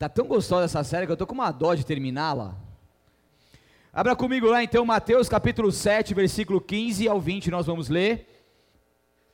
Tá 0.00 0.08
tão 0.08 0.26
gostosa 0.26 0.64
essa 0.64 0.82
série 0.82 1.04
que 1.04 1.12
eu 1.12 1.16
tô 1.16 1.26
com 1.26 1.34
uma 1.34 1.52
dó 1.52 1.74
de 1.74 1.84
terminá-la. 1.84 2.54
Abra 3.92 4.16
comigo 4.16 4.46
lá 4.46 4.64
então 4.64 4.82
Mateus 4.86 5.28
capítulo 5.28 5.70
7, 5.70 6.14
versículo 6.14 6.58
15 6.58 7.06
ao 7.06 7.20
20, 7.20 7.50
nós 7.50 7.66
vamos 7.66 7.90
ler. 7.90 8.26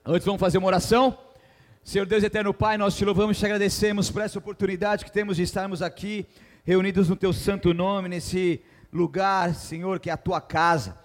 Antes 0.05 0.27
vamos 0.27 0.41
fazer 0.41 0.59
uma 0.59 0.67
oração. 0.67 1.17
Senhor 1.85 2.05
Deus 2.05 2.25
eterno 2.25 2.53
Pai, 2.53 2.77
nós 2.77 2.97
te 2.97 3.05
louvamos 3.05 3.37
e 3.37 3.39
te 3.39 3.47
agradecemos 3.47 4.11
por 4.11 4.23
essa 4.23 4.41
oportunidade 4.41 5.05
que 5.05 5.13
temos 5.13 5.37
de 5.37 5.45
estarmos 5.45 5.83
aqui 5.83 6.26
reunidos 6.65 7.08
no 7.08 7.14
teu 7.14 7.33
santo 7.33 7.72
nome, 7.72 8.08
nesse 8.08 8.60
lugar, 8.92 9.54
Senhor, 9.54 10.01
que 10.01 10.10
é 10.10 10.14
a 10.14 10.17
tua 10.17 10.40
casa. 10.40 10.98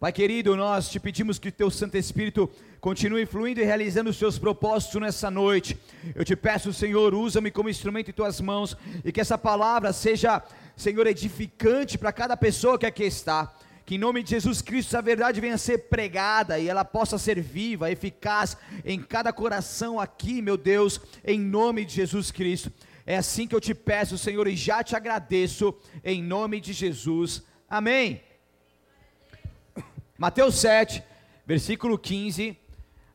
Pai 0.00 0.12
querido, 0.12 0.54
nós 0.54 0.88
te 0.88 1.00
pedimos 1.00 1.40
que 1.40 1.50
teu 1.50 1.68
Santo 1.72 1.96
Espírito 1.96 2.48
continue 2.80 3.26
fluindo 3.26 3.60
e 3.60 3.64
realizando 3.64 4.10
os 4.10 4.16
seus 4.16 4.38
propósitos 4.38 5.00
nessa 5.00 5.28
noite. 5.28 5.76
Eu 6.14 6.24
te 6.24 6.36
peço, 6.36 6.72
Senhor, 6.72 7.12
usa-me 7.12 7.50
como 7.50 7.68
instrumento 7.68 8.08
em 8.08 8.14
tuas 8.14 8.40
mãos 8.40 8.76
e 9.04 9.10
que 9.10 9.20
essa 9.20 9.36
palavra 9.36 9.92
seja, 9.92 10.40
Senhor, 10.76 11.04
edificante 11.08 11.98
para 11.98 12.12
cada 12.12 12.36
pessoa 12.36 12.78
que 12.78 12.86
aqui 12.86 13.02
está. 13.02 13.52
Que 13.84 13.96
em 13.96 13.98
nome 13.98 14.22
de 14.22 14.30
Jesus 14.30 14.62
Cristo 14.62 14.90
essa 14.90 15.02
verdade 15.02 15.40
venha 15.40 15.56
a 15.56 15.58
ser 15.58 15.88
pregada 15.88 16.60
e 16.60 16.68
ela 16.68 16.84
possa 16.84 17.18
ser 17.18 17.40
viva, 17.40 17.90
eficaz 17.90 18.56
em 18.84 19.00
cada 19.00 19.32
coração 19.32 19.98
aqui, 19.98 20.40
meu 20.40 20.56
Deus, 20.56 21.00
em 21.24 21.40
nome 21.40 21.84
de 21.84 21.94
Jesus 21.94 22.30
Cristo. 22.30 22.70
É 23.04 23.16
assim 23.16 23.48
que 23.48 23.54
eu 23.54 23.60
te 23.60 23.74
peço, 23.74 24.16
Senhor, 24.16 24.46
e 24.46 24.54
já 24.54 24.84
te 24.84 24.94
agradeço, 24.94 25.74
em 26.04 26.22
nome 26.22 26.60
de 26.60 26.72
Jesus. 26.72 27.42
Amém. 27.68 28.27
Mateus 30.20 30.56
7, 30.56 31.00
versículo 31.46 31.96
15, 31.96 32.58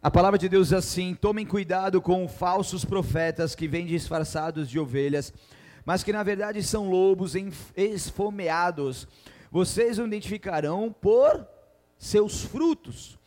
a 0.01 0.09
palavra 0.09 0.39
de 0.39 0.47
Deus 0.47 0.69
diz 0.69 0.77
assim: 0.77 1.13
Tomem 1.13 1.45
cuidado 1.45 2.01
com 2.01 2.25
falsos 2.29 2.85
profetas 2.85 3.53
que 3.53 3.67
vêm 3.67 3.85
disfarçados 3.85 4.69
de 4.69 4.79
ovelhas, 4.79 5.33
mas 5.85 6.01
que 6.01 6.13
na 6.13 6.23
verdade 6.23 6.63
são 6.63 6.89
lobos 6.89 7.33
esfomeados. 7.75 9.05
Vocês 9.51 9.99
o 9.99 10.05
identificarão 10.05 10.95
por 11.01 11.45
seus 11.97 12.41
frutos. 12.41 13.19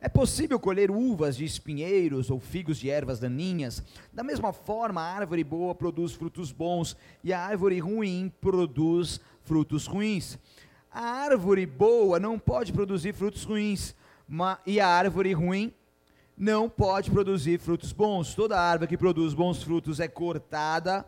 É 0.00 0.08
possível 0.08 0.60
colher 0.60 0.88
uvas 0.88 1.36
de 1.36 1.44
espinheiros 1.44 2.30
ou 2.30 2.38
figos 2.38 2.78
de 2.78 2.88
ervas 2.88 3.18
daninhas? 3.18 3.82
Da 4.12 4.22
mesma 4.22 4.52
forma, 4.52 5.00
a 5.00 5.12
árvore 5.12 5.42
boa 5.42 5.74
produz 5.74 6.12
frutos 6.12 6.52
bons 6.52 6.96
e 7.24 7.32
a 7.32 7.40
árvore 7.40 7.80
ruim 7.80 8.32
produz 8.40 9.20
frutos 9.42 9.86
ruins. 9.86 10.38
A 10.94 11.06
árvore 11.06 11.66
boa 11.66 12.20
não 12.20 12.38
pode 12.38 12.72
produzir 12.72 13.12
frutos 13.12 13.42
ruins, 13.42 13.96
e 14.64 14.78
a 14.78 14.86
árvore 14.86 15.32
ruim 15.32 15.74
não 16.38 16.68
pode 16.68 17.10
produzir 17.10 17.58
frutos 17.58 17.90
bons. 17.90 18.32
Toda 18.32 18.60
árvore 18.60 18.88
que 18.88 18.96
produz 18.96 19.34
bons 19.34 19.60
frutos 19.60 19.98
é 19.98 20.06
cortada. 20.06 21.04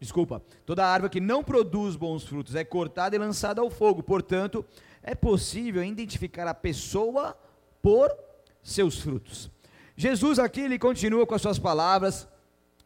Desculpa, 0.00 0.42
toda 0.66 0.84
árvore 0.84 1.12
que 1.12 1.20
não 1.20 1.44
produz 1.44 1.94
bons 1.94 2.24
frutos 2.24 2.56
é 2.56 2.64
cortada 2.64 3.14
e 3.14 3.18
lançada 3.20 3.60
ao 3.60 3.70
fogo. 3.70 4.02
Portanto, 4.02 4.64
é 5.04 5.14
possível 5.14 5.84
identificar 5.84 6.48
a 6.48 6.54
pessoa 6.54 7.38
por 7.80 8.12
seus 8.60 8.98
frutos. 8.98 9.48
Jesus 9.96 10.40
aqui 10.40 10.62
ele 10.62 10.80
continua 10.80 11.24
com 11.24 11.34
as 11.36 11.42
suas 11.42 11.60
palavras 11.60 12.26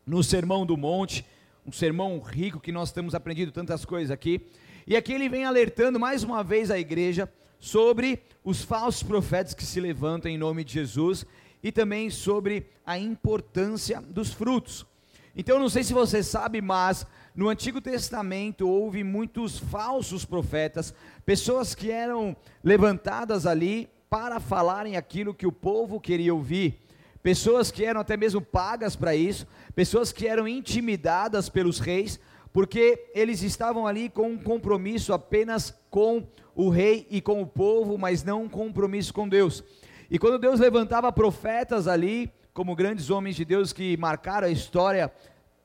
no 0.04 0.22
Sermão 0.22 0.66
do 0.66 0.76
Monte, 0.76 1.24
um 1.66 1.72
sermão 1.72 2.20
rico 2.20 2.60
que 2.60 2.70
nós 2.70 2.92
temos 2.92 3.14
aprendido 3.14 3.50
tantas 3.50 3.86
coisas 3.86 4.10
aqui. 4.10 4.46
E 4.86 4.96
aqui 4.96 5.12
ele 5.12 5.28
vem 5.28 5.44
alertando 5.44 5.98
mais 5.98 6.22
uma 6.22 6.44
vez 6.44 6.70
a 6.70 6.78
igreja 6.78 7.28
sobre 7.58 8.22
os 8.44 8.62
falsos 8.62 9.02
profetas 9.02 9.52
que 9.52 9.64
se 9.64 9.80
levantam 9.80 10.30
em 10.30 10.38
nome 10.38 10.62
de 10.62 10.74
Jesus 10.74 11.26
e 11.60 11.72
também 11.72 12.08
sobre 12.08 12.68
a 12.86 12.96
importância 12.96 14.00
dos 14.00 14.32
frutos. 14.32 14.86
Então, 15.34 15.58
não 15.58 15.68
sei 15.68 15.82
se 15.82 15.92
você 15.92 16.22
sabe, 16.22 16.60
mas 16.60 17.04
no 17.34 17.48
Antigo 17.48 17.80
Testamento 17.80 18.68
houve 18.68 19.02
muitos 19.02 19.58
falsos 19.58 20.24
profetas, 20.24 20.94
pessoas 21.24 21.74
que 21.74 21.90
eram 21.90 22.36
levantadas 22.62 23.44
ali 23.44 23.90
para 24.08 24.38
falarem 24.38 24.96
aquilo 24.96 25.34
que 25.34 25.48
o 25.48 25.52
povo 25.52 26.00
queria 26.00 26.32
ouvir, 26.32 26.80
pessoas 27.24 27.72
que 27.72 27.84
eram 27.84 28.02
até 28.02 28.16
mesmo 28.16 28.40
pagas 28.40 28.94
para 28.94 29.16
isso, 29.16 29.48
pessoas 29.74 30.12
que 30.12 30.28
eram 30.28 30.46
intimidadas 30.46 31.48
pelos 31.48 31.80
reis 31.80 32.20
porque 32.56 33.10
eles 33.14 33.42
estavam 33.42 33.86
ali 33.86 34.08
com 34.08 34.30
um 34.30 34.38
compromisso 34.38 35.12
apenas 35.12 35.78
com 35.90 36.26
o 36.54 36.70
rei 36.70 37.06
e 37.10 37.20
com 37.20 37.42
o 37.42 37.46
povo, 37.46 37.98
mas 37.98 38.24
não 38.24 38.44
um 38.44 38.48
compromisso 38.48 39.12
com 39.12 39.28
Deus. 39.28 39.62
E 40.10 40.18
quando 40.18 40.38
Deus 40.38 40.58
levantava 40.58 41.12
profetas 41.12 41.86
ali, 41.86 42.32
como 42.54 42.74
grandes 42.74 43.10
homens 43.10 43.36
de 43.36 43.44
Deus 43.44 43.74
que 43.74 43.94
marcaram 43.98 44.48
a 44.48 44.50
história 44.50 45.12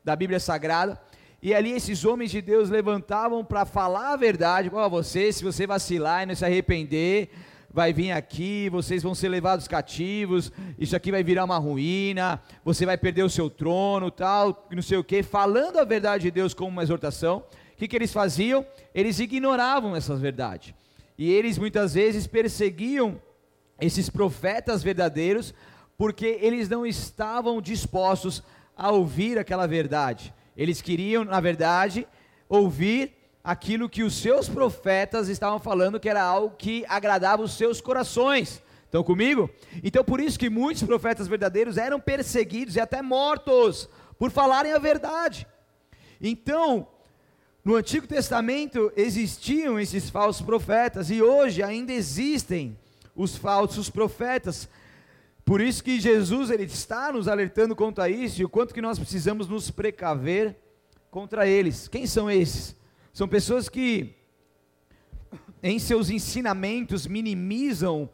da 0.04 0.18
Bíblia 0.18 0.38
Sagrada, 0.38 1.02
e 1.42 1.54
ali 1.54 1.72
esses 1.72 2.04
homens 2.04 2.30
de 2.30 2.42
Deus 2.42 2.70
levantavam 2.70 3.42
para 3.42 3.64
falar 3.64 4.12
a 4.12 4.18
verdade, 4.18 4.70
ó, 4.74 4.86
oh, 4.86 4.90
você, 4.90 5.32
se 5.32 5.46
você 5.46 5.66
vacilar 5.66 6.24
e 6.24 6.26
não 6.26 6.36
se 6.36 6.44
arrepender, 6.44 7.30
vai 7.74 7.94
vir 7.94 8.12
aqui, 8.12 8.70
vocês 8.70 9.02
vão 9.02 9.16
ser 9.16 9.30
levados 9.30 9.68
cativos, 9.68 10.52
isso 10.78 10.96
aqui 10.96 11.12
vai 11.12 11.24
virar 11.24 11.46
uma 11.46 11.58
ruína, 11.58 12.42
você 12.64 12.86
vai 12.86 12.98
perder 12.98 13.24
o 13.24 13.30
seu 13.30 13.50
trono, 13.50 14.12
tal, 14.12 14.68
não 14.72 14.82
sei 14.82 14.98
o 14.98 15.04
que, 15.04 15.24
falando 15.24 15.80
a 15.80 15.86
verdade 15.86 16.24
de 16.24 16.32
Deus 16.32 16.54
como 16.54 16.70
uma 16.70 16.84
exortação. 16.84 17.44
O 17.74 17.78
que, 17.78 17.88
que 17.88 17.96
eles 17.96 18.12
faziam? 18.14 18.66
Eles 18.94 19.20
ignoravam 19.20 19.96
essas 19.96 20.20
verdades. 20.20 20.74
E 21.18 21.32
eles 21.32 21.58
muitas 21.58 21.94
vezes 21.94 22.28
perseguiam 22.28 23.20
esses 23.80 24.10
profetas 24.10 24.84
verdadeiros, 24.84 25.54
porque 25.98 26.38
eles 26.42 26.70
não 26.70 26.86
estavam 26.86 27.62
dispostos 27.62 28.44
a 28.76 28.92
ouvir 28.92 29.40
aquela 29.40 29.68
verdade. 29.68 30.34
Eles 30.56 30.82
queriam, 30.82 31.24
na 31.24 31.40
verdade, 31.40 32.08
ouvir 32.50 33.14
aquilo 33.44 33.90
que 33.90 34.04
os 34.04 34.16
seus 34.16 34.48
profetas 34.48 35.28
estavam 35.28 35.60
falando 35.60 36.00
que 36.00 36.10
era 36.10 36.22
algo 36.22 36.56
que 36.58 36.86
agradava 36.88 37.42
os 37.42 37.58
seus 37.58 37.82
corações. 37.82 38.62
Estão 38.86 39.04
comigo? 39.04 39.50
Então 39.84 40.04
por 40.04 40.20
isso 40.20 40.38
que 40.38 40.50
muitos 40.50 40.84
profetas 40.84 41.28
verdadeiros 41.28 41.78
eram 41.78 42.00
perseguidos 42.00 42.76
e 42.76 42.80
até 42.80 43.02
mortos 43.02 43.90
por 44.20 44.30
falarem 44.30 44.74
a 44.74 44.78
verdade. 44.78 45.48
Então, 46.20 46.88
no 47.64 47.76
Antigo 47.76 48.06
Testamento 48.06 48.92
existiam 48.96 49.80
esses 49.80 50.10
falsos 50.10 50.46
profetas 50.46 51.10
e 51.10 51.22
hoje 51.22 51.64
ainda 51.64 51.92
existem 51.92 52.78
os 53.16 53.36
falsos 53.36 53.90
profetas. 53.90 54.68
Por 55.44 55.60
isso 55.60 55.84
que 55.84 56.00
Jesus 56.00 56.50
ele 56.50 56.64
está 56.64 57.12
nos 57.12 57.28
alertando 57.28 57.76
contra 57.76 58.10
isso 58.10 58.42
e 58.42 58.46
o 58.46 58.50
quanto 58.50 58.74
que 58.74 58.82
nós 58.82 59.00
precisamos 59.00 59.48
nos 59.48 59.72
precaver 59.72 60.56
contra 61.10 61.48
eles. 61.48 61.88
Quem 61.88 62.06
são 62.06 62.30
esses? 62.30 62.76
São 63.14 63.28
pessoas 63.28 63.68
que, 63.68 64.16
em 65.62 65.78
seus 65.80 66.10
ensinamentos, 66.10 67.06
minimizam 67.06 68.10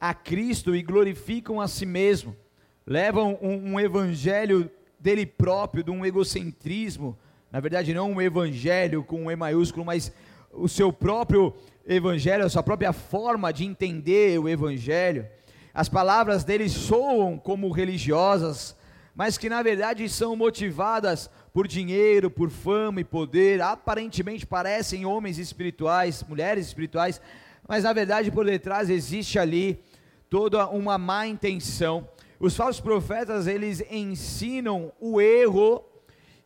a 0.00 0.12
Cristo 0.12 0.74
e 0.74 0.82
glorificam 0.82 1.60
a 1.60 1.68
si 1.68 1.86
mesmo, 1.86 2.36
levam 2.84 3.38
um, 3.40 3.74
um 3.74 3.80
evangelho 3.80 4.68
dele 4.98 5.24
próprio, 5.24 5.84
de 5.84 5.90
um 5.92 6.04
egocentrismo, 6.04 7.16
na 7.52 7.60
verdade, 7.60 7.94
não 7.94 8.12
um 8.12 8.20
evangelho 8.20 9.04
com 9.04 9.24
um 9.24 9.30
E 9.30 9.36
maiúsculo, 9.36 9.84
mas 9.84 10.10
o 10.52 10.68
seu 10.68 10.92
próprio 10.92 11.54
evangelho, 11.86 12.44
a 12.44 12.48
sua 12.48 12.62
própria 12.62 12.92
forma 12.92 13.52
de 13.52 13.64
entender 13.64 14.40
o 14.40 14.48
evangelho. 14.48 15.26
As 15.72 15.88
palavras 15.88 16.44
deles 16.44 16.72
soam 16.72 17.38
como 17.38 17.70
religiosas, 17.70 18.76
mas 19.14 19.38
que 19.38 19.48
na 19.48 19.62
verdade 19.62 20.08
são 20.08 20.34
motivadas 20.34 21.30
por 21.52 21.68
dinheiro, 21.68 22.30
por 22.30 22.50
fama 22.50 23.00
e 23.00 23.04
poder, 23.04 23.60
aparentemente 23.60 24.46
parecem 24.46 25.04
homens 25.04 25.38
espirituais, 25.38 26.24
mulheres 26.26 26.66
espirituais, 26.66 27.20
mas 27.68 27.84
na 27.84 27.92
verdade 27.92 28.30
por 28.30 28.46
detrás 28.46 28.88
existe 28.88 29.38
ali 29.38 29.82
toda 30.30 30.66
uma 30.68 30.96
má 30.96 31.26
intenção. 31.26 32.08
Os 32.40 32.56
falsos 32.56 32.80
profetas, 32.80 33.46
eles 33.46 33.84
ensinam 33.90 34.92
o 34.98 35.20
erro 35.20 35.84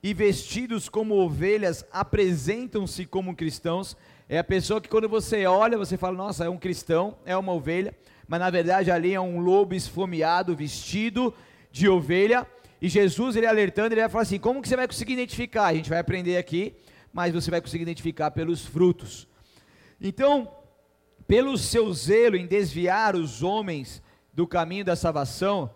e 0.03 0.13
vestidos 0.13 0.89
como 0.89 1.15
ovelhas 1.15 1.87
apresentam-se 1.91 3.07
como 3.07 3.35
cristãos. 3.35 3.97
É 4.29 4.39
a 4.39 4.45
pessoa 4.45 4.81
que 4.81 4.89
quando 4.89 5.09
você 5.09 5.47
olha, 5.47 5.79
você 5.79 5.97
fala: 5.97 6.17
"Nossa, 6.17 6.45
é 6.45 6.49
um 6.51 6.59
cristão, 6.59 7.17
é 7.25 7.37
uma 7.37 7.53
ovelha", 7.53 7.95
mas 8.29 8.41
na 8.41 8.51
verdade 8.51 8.91
ali 8.91 9.15
é 9.15 9.21
um 9.21 9.41
lobo 9.41 9.75
esfomeado 9.75 10.55
vestido 10.55 11.33
de 11.71 11.89
ovelha 11.89 12.47
e 12.87 12.89
Jesus, 12.89 13.35
ele 13.35 13.47
alertando, 13.47 13.93
ele 13.93 14.01
vai 14.01 14.09
falar 14.09 14.23
assim: 14.23 14.39
como 14.39 14.63
que 14.63 14.69
você 14.69 14.77
vai 14.77 14.87
conseguir 14.87 15.15
identificar? 15.15 15.67
A 15.67 15.75
gente 15.75 15.91
vai 15.91 15.99
aprender 15.99 16.37
aqui, 16.37 16.77
mas 17.13 17.35
você 17.35 17.51
vai 17.51 17.61
conseguir 17.61 17.83
identificar 17.83 18.31
pelos 18.31 18.65
frutos. 18.65 19.27
Então, 20.01 20.49
pelo 21.27 21.59
seu 21.59 21.93
zelo 21.93 22.37
em 22.37 22.47
desviar 22.47 23.17
os 23.17 23.43
homens 23.43 24.01
do 24.33 24.47
caminho 24.47 24.85
da 24.85 24.95
salvação, 24.95 25.75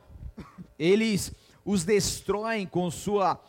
eles 0.78 1.32
os 1.64 1.82
destroem 1.84 2.64
com 2.64 2.88
sua 2.92 3.42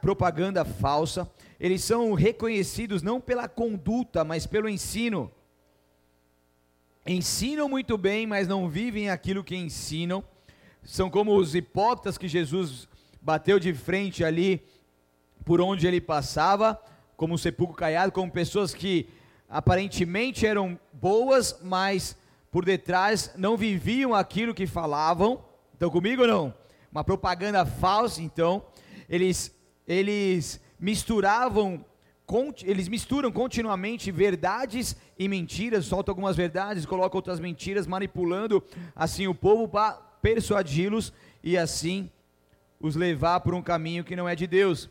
propaganda 0.00 0.64
falsa. 0.64 1.30
Eles 1.60 1.84
são 1.84 2.14
reconhecidos 2.14 3.02
não 3.02 3.20
pela 3.20 3.48
conduta, 3.48 4.24
mas 4.24 4.46
pelo 4.46 4.66
ensino. 4.66 5.30
Ensinam 7.04 7.68
muito 7.68 7.98
bem, 7.98 8.26
mas 8.26 8.48
não 8.48 8.66
vivem 8.66 9.10
aquilo 9.10 9.44
que 9.44 9.54
ensinam 9.54 10.24
são 10.84 11.08
como 11.08 11.36
os 11.36 11.54
hipócritas 11.54 12.18
que 12.18 12.26
Jesus 12.26 12.88
bateu 13.20 13.58
de 13.58 13.72
frente 13.72 14.24
ali 14.24 14.62
por 15.44 15.60
onde 15.60 15.86
ele 15.86 16.00
passava, 16.00 16.80
como 17.16 17.34
um 17.34 17.38
sepulcro 17.38 17.76
caiado, 17.76 18.12
como 18.12 18.30
pessoas 18.30 18.74
que 18.74 19.08
aparentemente 19.48 20.46
eram 20.46 20.78
boas, 20.92 21.58
mas 21.62 22.16
por 22.50 22.64
detrás 22.64 23.32
não 23.36 23.56
viviam 23.56 24.14
aquilo 24.14 24.54
que 24.54 24.66
falavam. 24.66 25.44
Estão 25.72 25.90
comigo 25.90 26.22
ou 26.22 26.28
não? 26.28 26.54
Uma 26.90 27.04
propaganda 27.04 27.64
falsa, 27.64 28.20
então. 28.20 28.64
Eles, 29.08 29.54
eles 29.86 30.60
misturavam, 30.78 31.84
eles 32.64 32.88
misturam 32.88 33.30
continuamente 33.30 34.10
verdades 34.10 34.96
e 35.18 35.28
mentiras, 35.28 35.84
soltam 35.84 36.12
algumas 36.12 36.36
verdades, 36.36 36.86
colocam 36.86 37.18
outras 37.18 37.38
mentiras, 37.38 37.86
manipulando 37.86 38.62
assim 38.96 39.26
o 39.26 39.34
povo 39.34 39.68
para 39.68 40.11
persuadi-los 40.22 41.12
e 41.42 41.58
assim 41.58 42.08
os 42.80 42.96
levar 42.96 43.40
por 43.40 43.54
um 43.54 43.62
caminho 43.62 44.04
que 44.04 44.16
não 44.16 44.28
é 44.28 44.34
de 44.34 44.46
Deus. 44.46 44.88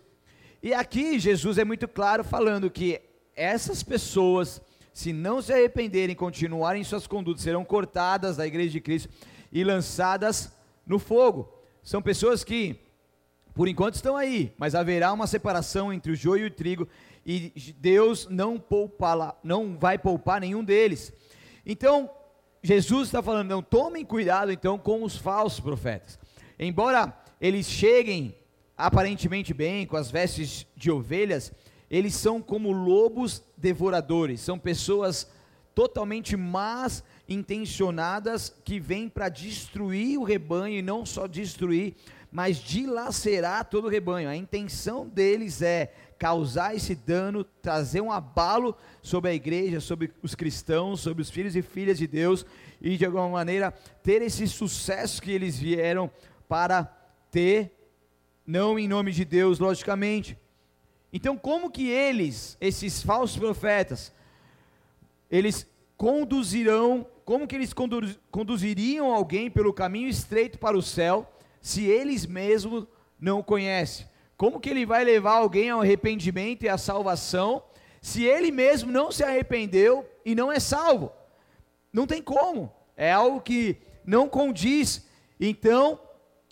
E 0.62 0.74
aqui 0.74 1.18
Jesus 1.18 1.58
é 1.58 1.66
muito 1.66 1.88
claro 1.88 2.24
falando 2.24 2.70
que 2.70 3.02
essas 3.36 3.82
pessoas, 3.82 4.62
se 4.94 5.12
não 5.12 5.42
se 5.42 5.52
arrependerem, 5.52 6.16
continuarem 6.16 6.84
suas 6.84 7.08
condutas, 7.08 7.42
serão 7.42 7.66
cortadas 7.66 8.38
da 8.38 8.46
igreja 8.46 8.72
de 8.72 8.82
Cristo 8.82 9.10
e 9.52 9.64
lançadas 9.64 10.54
no 10.86 11.00
fogo. 11.00 11.52
São 11.82 12.02
pessoas 12.02 12.44
que, 12.44 12.80
por 13.56 13.68
enquanto, 13.68 13.96
estão 13.96 14.16
aí, 14.16 14.54
mas 14.58 14.76
haverá 14.76 15.12
uma 15.12 15.26
separação 15.26 15.92
entre 15.92 16.12
o 16.12 16.16
joio 16.16 16.44
e 16.44 16.48
o 16.48 16.52
trigo, 16.52 16.88
e 17.26 17.52
Deus 17.78 18.28
não, 18.30 18.60
poupa, 18.60 19.36
não 19.44 19.78
vai 19.78 19.98
poupar 19.98 20.42
nenhum 20.42 20.64
deles. 20.64 21.12
Então, 21.66 22.10
Jesus 22.64 23.08
está 23.08 23.24
falando, 23.24 23.50
não 23.50 23.62
tomem 23.62 24.06
cuidado 24.06 24.52
então 24.52 24.78
com 24.78 25.04
os 25.04 25.16
falsos 25.16 25.60
profetas. 25.60 26.20
Embora 26.60 27.18
eles 27.40 27.68
cheguem 27.68 28.36
aparentemente 28.78 29.54
bem, 29.54 29.86
com 29.86 29.98
as 29.98 30.10
vestes 30.10 30.66
de 30.76 30.92
ovelhas, 30.92 31.52
eles 31.90 32.16
são 32.16 32.42
como 32.42 32.72
lobos 32.72 33.44
devoradores, 33.58 34.42
são 34.42 34.58
pessoas 34.58 35.30
totalmente 35.74 36.36
más 36.36 37.04
intencionadas 37.28 38.54
que 38.64 38.80
vêm 38.80 39.08
para 39.08 39.30
destruir 39.30 40.18
o 40.18 40.24
rebanho 40.24 40.78
e 40.78 40.82
não 40.82 41.06
só 41.06 41.28
destruir, 41.28 41.96
mas 42.32 42.58
dilacerar 42.58 43.66
todo 43.66 43.86
o 43.86 43.90
rebanho. 43.90 44.30
A 44.30 44.36
intenção 44.36 45.08
deles 45.08 45.62
é 45.62 45.94
causar 46.22 46.76
esse 46.76 46.94
dano, 46.94 47.44
trazer 47.44 48.00
um 48.00 48.12
abalo 48.12 48.78
sobre 49.02 49.32
a 49.32 49.34
igreja, 49.34 49.80
sobre 49.80 50.14
os 50.22 50.36
cristãos, 50.36 51.00
sobre 51.00 51.24
os 51.24 51.32
filhos 51.32 51.56
e 51.56 51.64
filhas 51.64 51.98
de 51.98 52.06
Deus 52.06 52.46
e 52.80 52.96
de 52.96 53.04
alguma 53.04 53.28
maneira 53.28 53.72
ter 54.04 54.22
esse 54.22 54.48
sucesso 54.48 55.20
que 55.20 55.32
eles 55.32 55.58
vieram 55.58 56.12
para 56.48 56.84
ter, 57.32 57.76
não 58.46 58.78
em 58.78 58.88
nome 58.88 59.12
de 59.12 59.26
Deus, 59.26 59.58
logicamente. 59.58 60.38
Então, 61.12 61.36
como 61.36 61.72
que 61.72 61.90
eles, 61.90 62.56
esses 62.62 63.02
falsos 63.02 63.40
profetas, 63.40 64.14
eles 65.28 65.66
conduzirão, 65.98 67.04
como 67.26 67.48
que 67.48 67.56
eles 67.56 67.74
conduziriam 68.30 69.12
alguém 69.12 69.50
pelo 69.50 69.74
caminho 69.74 70.08
estreito 70.08 70.60
para 70.60 70.78
o 70.78 70.84
céu, 70.84 71.28
se 71.60 71.84
eles 71.86 72.28
mesmos 72.28 72.86
não 73.20 73.40
o 73.40 73.44
conhecem? 73.44 74.11
Como 74.42 74.60
que 74.60 74.72
ele 74.72 74.88
vai 74.88 75.04
levar 75.04 75.34
alguém 75.34 75.70
ao 75.70 75.82
arrependimento 75.82 76.64
e 76.64 76.68
à 76.68 76.76
salvação, 76.76 77.62
se 78.02 78.24
ele 78.24 78.52
mesmo 78.52 78.92
não 78.92 79.12
se 79.12 79.24
arrependeu 79.24 80.04
e 80.26 80.34
não 80.34 80.52
é 80.52 80.60
salvo? 80.60 81.12
Não 81.94 82.08
tem 82.08 82.24
como, 82.24 82.74
é 82.98 83.12
algo 83.12 83.40
que 83.40 83.78
não 84.04 84.28
condiz. 84.28 85.06
Então, 85.40 86.00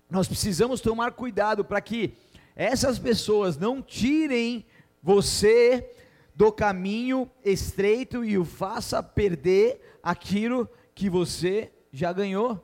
nós 0.07 0.27
precisamos 0.27 0.81
tomar 0.81 1.13
cuidado 1.13 1.65
para 1.65 1.81
que 1.81 2.13
essas 2.56 3.00
pessoas 3.00 3.57
não 3.57 3.81
tirem 3.81 4.68
você 5.01 5.89
do 6.36 6.51
caminho 6.51 7.27
estreito 7.44 8.24
e 8.24 8.38
o 8.38 8.45
faça 8.45 9.01
perder 9.01 9.97
aquilo 10.03 10.69
que 10.94 11.09
você 11.09 11.71
já 11.91 12.13
ganhou. 12.13 12.63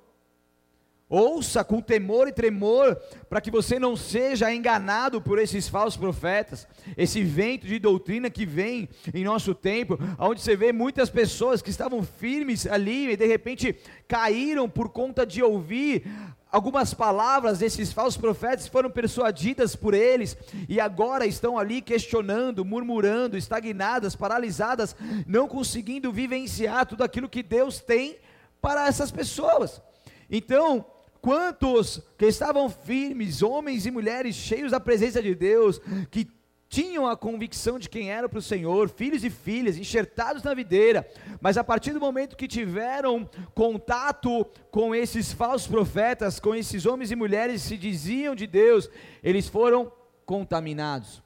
Ouça 1.08 1.64
com 1.64 1.82
temor 1.82 2.28
e 2.28 2.32
tremor, 2.32 2.96
para 3.30 3.40
que 3.40 3.52
você 3.52 3.78
não 3.78 3.96
seja 3.96 4.52
enganado 4.52 5.22
por 5.22 5.38
esses 5.38 5.68
falsos 5.70 5.96
profetas, 5.96 6.68
esse 6.98 7.24
vento 7.24 7.68
de 7.68 7.78
doutrina 7.78 8.28
que 8.28 8.44
vem 8.44 8.90
em 9.14 9.24
nosso 9.24 9.54
tempo, 9.54 10.00
onde 10.18 10.42
você 10.42 10.56
vê 10.56 10.74
muitas 10.74 11.10
pessoas 11.10 11.62
que 11.62 11.70
estavam 11.70 12.02
firmes 12.02 12.66
ali 12.66 13.12
e 13.12 13.18
de 13.18 13.28
repente 13.28 13.76
caíram 14.08 14.68
por 14.68 14.90
conta 14.90 15.28
de 15.28 15.44
ouvir 15.44 16.08
algumas 16.52 16.94
palavras 16.94 17.60
desses 17.60 17.92
falsos 17.92 18.20
profetas 18.20 18.68
foram 18.68 18.90
persuadidas 18.90 19.76
por 19.76 19.94
eles 19.94 20.38
e 20.70 20.80
agora 20.80 21.28
estão 21.28 21.60
ali 21.60 21.82
questionando, 21.82 22.66
murmurando, 22.66 23.38
estagnadas, 23.38 24.16
paralisadas, 24.16 24.96
não 25.28 25.48
conseguindo 25.48 26.12
vivenciar 26.12 26.86
tudo 26.88 27.04
aquilo 27.04 27.30
que 27.30 27.44
Deus 27.44 27.80
tem 27.80 28.18
para 28.60 28.88
essas 28.88 29.12
pessoas. 29.12 29.82
Então, 30.30 30.86
quantos 31.26 32.04
que 32.20 32.28
estavam 32.28 32.70
firmes, 32.70 33.42
homens 33.42 33.88
e 33.88 33.90
mulheres 33.90 34.36
cheios 34.36 34.70
da 34.70 34.80
presença 34.80 35.24
de 35.24 35.34
Deus, 35.34 35.82
que 36.12 36.28
tinham 36.70 37.08
a 37.08 37.18
convicção 37.18 37.80
de 37.80 37.90
quem 37.90 38.12
era 38.12 38.30
para 38.30 38.38
o 38.38 38.44
Senhor, 38.44 38.88
filhos 38.90 39.24
e 39.24 39.32
filhas, 39.32 39.76
enxertados 39.76 40.44
na 40.44 40.54
videira, 40.54 41.04
mas 41.42 41.58
a 41.58 41.64
partir 41.64 41.94
do 41.94 42.00
momento 42.00 42.38
que 42.38 42.48
tiveram 42.48 43.28
contato 43.56 44.46
com 44.70 44.94
esses 44.94 45.34
falsos 45.34 45.68
profetas, 45.68 46.40
com 46.40 46.54
esses 46.54 46.86
homens 46.86 47.10
e 47.10 47.16
mulheres 47.16 47.64
que 47.64 47.70
se 47.70 47.78
diziam 47.78 48.36
de 48.36 48.46
Deus, 48.46 48.88
eles 49.24 49.50
foram 49.50 49.92
contaminados. 50.28 51.25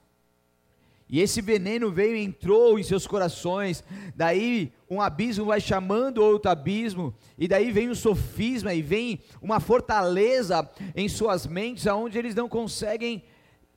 E 1.09 1.19
esse 1.19 1.41
veneno 1.41 1.91
veio 1.91 2.15
e 2.15 2.23
entrou 2.23 2.77
em 2.77 2.83
seus 2.83 3.07
corações. 3.07 3.83
Daí 4.15 4.71
um 4.89 5.01
abismo 5.01 5.45
vai 5.45 5.59
chamando 5.59 6.23
outro 6.23 6.51
abismo, 6.51 7.13
e 7.38 7.47
daí 7.47 7.71
vem 7.71 7.89
um 7.89 7.95
sofisma 7.95 8.73
e 8.73 8.81
vem 8.81 9.19
uma 9.41 9.59
fortaleza 9.59 10.69
em 10.95 11.09
suas 11.09 11.47
mentes 11.47 11.88
aonde 11.88 12.17
eles 12.17 12.35
não 12.35 12.47
conseguem 12.47 13.23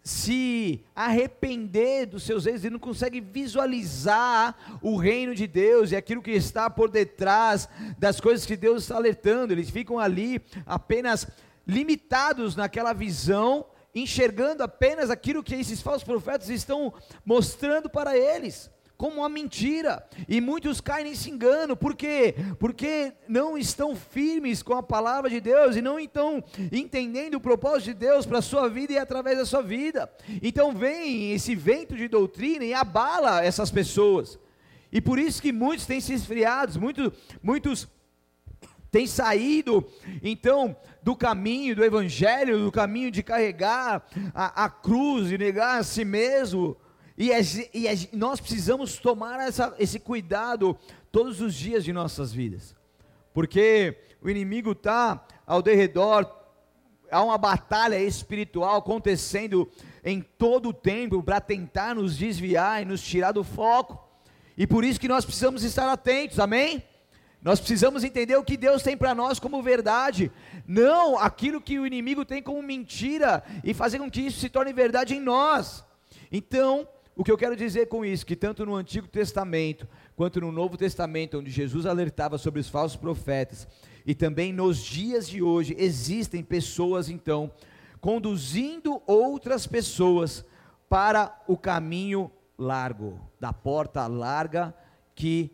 se 0.05 0.85
arrepender 0.97 2.07
dos 2.07 2.25
seus 2.25 2.45
erros 2.45 2.65
e 2.65 2.71
não 2.71 2.79
consegue 2.79 3.21
visualizar 3.21 4.79
o 4.83 4.97
reino 4.97 5.35
de 5.35 5.47
Deus 5.47 5.93
e 5.93 5.97
aquilo 5.97 6.21
que 6.21 6.33
está 6.33 6.69
por 6.69 6.91
detrás 6.91 7.69
das 7.99 8.21
coisas 8.21 8.45
que 8.45 8.57
Deus 8.57 8.83
está 8.83 8.97
alertando. 8.97 9.53
Eles 9.53 9.71
ficam 9.71 9.99
ali 9.99 10.43
apenas 10.67 11.29
limitados 11.65 12.57
naquela 12.57 12.93
visão, 12.93 13.65
enxergando 13.95 14.63
apenas 14.63 15.11
aquilo 15.11 15.43
que 15.43 15.55
esses 15.55 15.83
falsos 15.83 16.05
profetas 16.05 16.49
estão 16.49 16.93
mostrando 17.25 17.91
para 17.91 18.17
eles 18.17 18.71
como 19.03 19.17
uma 19.17 19.29
mentira, 19.29 20.07
e 20.29 20.41
muitos 20.41 20.81
caem 20.81 21.07
nesse 21.07 21.29
engano, 21.29 21.77
por 21.77 21.97
quê? 21.97 22.37
Porque 22.61 23.13
não 23.27 23.59
estão 23.59 23.97
firmes 23.97 24.63
com 24.63 24.75
a 24.75 24.83
palavra 24.83 25.29
de 25.29 25.41
Deus 25.41 25.75
e 25.75 25.83
não 25.83 25.99
estão 25.99 26.41
entendendo 26.71 27.35
o 27.35 27.41
propósito 27.41 27.87
de 27.87 27.95
Deus 27.95 28.25
para 28.25 28.39
a 28.39 28.43
sua 28.43 28.69
vida 28.69 28.93
e 28.93 28.99
através 28.99 29.39
da 29.39 29.45
sua 29.45 29.61
vida. 29.61 30.09
Então 30.41 30.73
vem 30.73 31.33
esse 31.33 31.57
vento 31.57 31.97
de 31.97 32.07
doutrina 32.07 32.65
e 32.65 32.73
abala 32.73 33.45
essas 33.45 33.73
pessoas. 33.73 34.39
E 34.93 35.01
por 35.01 35.19
isso 35.19 35.43
que 35.43 35.51
muitos 35.51 35.85
têm 35.85 36.01
se 36.01 36.15
esfriado, 36.15 36.79
muitos, 36.79 37.13
muitos 37.43 37.89
têm 38.89 39.09
saído, 39.09 39.85
então, 40.23 40.77
do 41.03 41.17
caminho 41.17 41.75
do 41.75 41.85
Evangelho, 41.85 42.65
do 42.65 42.71
caminho 42.71 43.11
de 43.11 43.23
carregar 43.23 44.07
a, 44.33 44.65
a 44.65 44.71
cruz 44.71 45.31
e 45.33 45.39
negar 45.39 45.81
a 45.81 45.83
si 45.83 46.05
mesmo, 46.05 46.77
e, 47.19 47.31
e 47.75 48.09
nós 48.13 48.41
precisamos 48.41 48.97
tomar 48.97 49.41
essa, 49.41 49.75
esse 49.79 49.99
cuidado 49.99 50.77
todos 51.11 51.41
os 51.41 51.55
dias 51.55 51.85
de 51.85 51.93
nossas 51.93 52.33
vidas, 52.33 52.75
porque 53.35 53.99
o 54.23 54.31
inimigo 54.31 54.73
está 54.73 55.27
ao 55.47 55.61
derredor, 55.61 56.31
há 57.11 57.23
uma 57.23 57.37
batalha 57.37 58.01
espiritual 58.01 58.77
acontecendo 58.77 59.69
em 60.05 60.21
todo 60.21 60.71
o 60.71 60.73
tempo 60.73 61.23
para 61.23 61.41
tentar 61.41 61.95
nos 61.95 62.17
desviar 62.17 62.83
e 62.83 62.85
nos 62.85 63.03
tirar 63.03 63.33
do 63.33 63.45
foco, 63.45 64.09
e 64.57 64.67
por 64.67 64.85
isso 64.85 65.01
que 65.01 65.09
nós 65.09 65.25
precisamos 65.25 65.65
estar 65.65 65.91
atentos, 65.91 66.39
amém? 66.39 66.83
Nós 67.43 67.59
precisamos 67.59 68.05
entender 68.05 68.37
o 68.37 68.45
que 68.45 68.57
Deus 68.57 68.83
tem 68.83 68.97
para 68.97 69.15
nós 69.15 69.41
como 69.41 69.63
verdade, 69.63 70.31
não 70.67 71.19
aquilo 71.19 71.61
que 71.61 71.79
o 71.79 71.87
inimigo 71.87 72.25
tem 72.25 72.41
como 72.41 72.63
mentira, 72.63 73.43
e 73.65 73.75
fazer 73.75 73.99
com 73.99 74.11
que 74.11 74.21
isso 74.21 74.39
se 74.39 74.49
torne 74.49 74.73
verdade 74.73 75.15
em 75.15 75.21
nós. 75.21 75.85
Então, 76.31 76.87
o 77.17 77.25
que 77.25 77.33
eu 77.33 77.37
quero 77.37 77.57
dizer 77.57 77.87
com 77.87 78.05
isso, 78.05 78.25
que 78.25 78.37
tanto 78.37 78.65
no 78.65 78.77
Antigo 78.77 79.09
Testamento 79.09 79.89
quanto 80.15 80.41
no 80.41 80.53
Novo 80.53 80.77
Testamento, 80.77 81.39
onde 81.39 81.51
Jesus 81.51 81.85
alertava 81.85 82.39
sobre 82.39 82.61
os 82.61 82.69
falsos 82.69 82.97
profetas, 82.97 83.67
e 84.07 84.15
também 84.15 84.53
nos 84.53 84.79
dias 84.79 85.29
de 85.29 85.43
hoje 85.43 85.75
existem 85.79 86.43
pessoas 86.43 87.09
então 87.09 87.51
conduzindo 88.01 89.01
outras 89.07 89.67
pessoas 89.67 90.45
para 90.89 91.41
o 91.47 91.57
caminho 91.57 92.31
largo, 92.59 93.19
da 93.39 93.53
porta 93.53 94.07
larga 94.07 94.75
que 95.15 95.51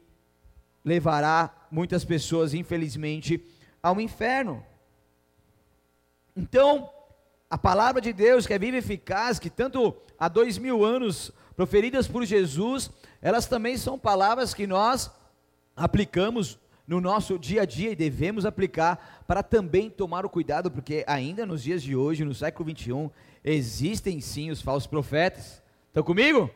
levará 0.84 1.57
muitas 1.70 2.04
pessoas, 2.04 2.54
infelizmente, 2.54 3.44
ao 3.82 4.00
inferno. 4.00 4.64
Então, 6.36 6.90
a 7.50 7.58
palavra 7.58 8.00
de 8.00 8.12
Deus 8.12 8.46
que 8.46 8.54
é 8.54 8.58
viva 8.58 8.76
e 8.76 8.78
eficaz, 8.78 9.38
que 9.38 9.50
tanto 9.50 9.96
há 10.18 10.28
dois 10.28 10.58
mil 10.58 10.84
anos, 10.84 11.32
proferidas 11.56 12.06
por 12.06 12.24
Jesus, 12.24 12.90
elas 13.20 13.46
também 13.46 13.76
são 13.76 13.98
palavras 13.98 14.54
que 14.54 14.66
nós 14.66 15.10
aplicamos 15.76 16.58
no 16.86 17.00
nosso 17.00 17.38
dia 17.38 17.62
a 17.62 17.64
dia 17.64 17.90
e 17.90 17.96
devemos 17.96 18.46
aplicar 18.46 19.24
para 19.26 19.42
também 19.42 19.90
tomar 19.90 20.24
o 20.24 20.30
cuidado, 20.30 20.70
porque 20.70 21.04
ainda 21.06 21.44
nos 21.44 21.62
dias 21.62 21.82
de 21.82 21.94
hoje, 21.94 22.24
no 22.24 22.34
século 22.34 22.66
21, 22.66 23.10
existem 23.44 24.20
sim 24.20 24.50
os 24.50 24.62
falsos 24.62 24.86
profetas. 24.86 25.62
Estão 25.88 26.02
comigo? 26.02 26.50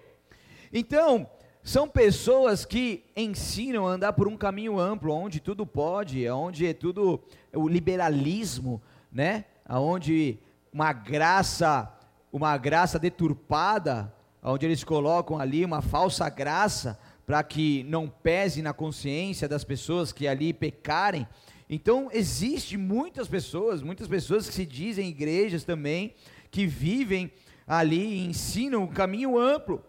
Então, 0.73 1.29
são 1.63 1.89
pessoas 1.89 2.65
que 2.65 3.05
ensinam 3.17 3.87
a 3.87 3.93
andar 3.93 4.13
por 4.15 4.27
um 4.27 4.37
caminho 4.37 4.81
amplo, 4.81 5.15
onde 5.15 5.39
tudo 5.39 5.65
pode, 5.65 6.29
onde 6.29 6.67
é 6.67 6.75
tudo 6.75 7.21
o 7.53 7.69
liberalismo, 7.69 8.83
né? 9.13 9.45
Onde 9.69 10.39
uma 10.73 10.93
graça, 10.93 11.89
uma 12.33 12.57
graça 12.57 12.99
deturpada, 12.99 14.13
onde 14.43 14.67
eles 14.67 14.83
colocam 14.83 15.39
ali 15.39 15.65
uma 15.65 15.81
falsa 15.81 16.29
graça 16.29 16.99
para 17.25 17.45
que 17.45 17.85
não 17.85 18.09
pese 18.09 18.61
na 18.61 18.73
consciência 18.73 19.49
das 19.49 19.63
pessoas 19.63 20.13
que 20.13 20.27
ali 20.27 20.53
pecarem. 20.53 21.29
Então, 21.71 22.11
existe 22.13 22.77
muitas 22.77 23.29
pessoas, 23.29 23.83
muitas 23.83 24.09
pessoas 24.09 24.49
que 24.49 24.55
se 24.55 24.67
dizem 24.67 25.09
igrejas 25.09 25.63
também, 25.63 26.15
que 26.51 26.67
vivem 26.67 27.31
ali 27.67 28.17
e 28.17 28.27
ensinam 28.27 28.83
um 28.83 28.89
caminho 28.89 29.39
amplo. 29.39 29.83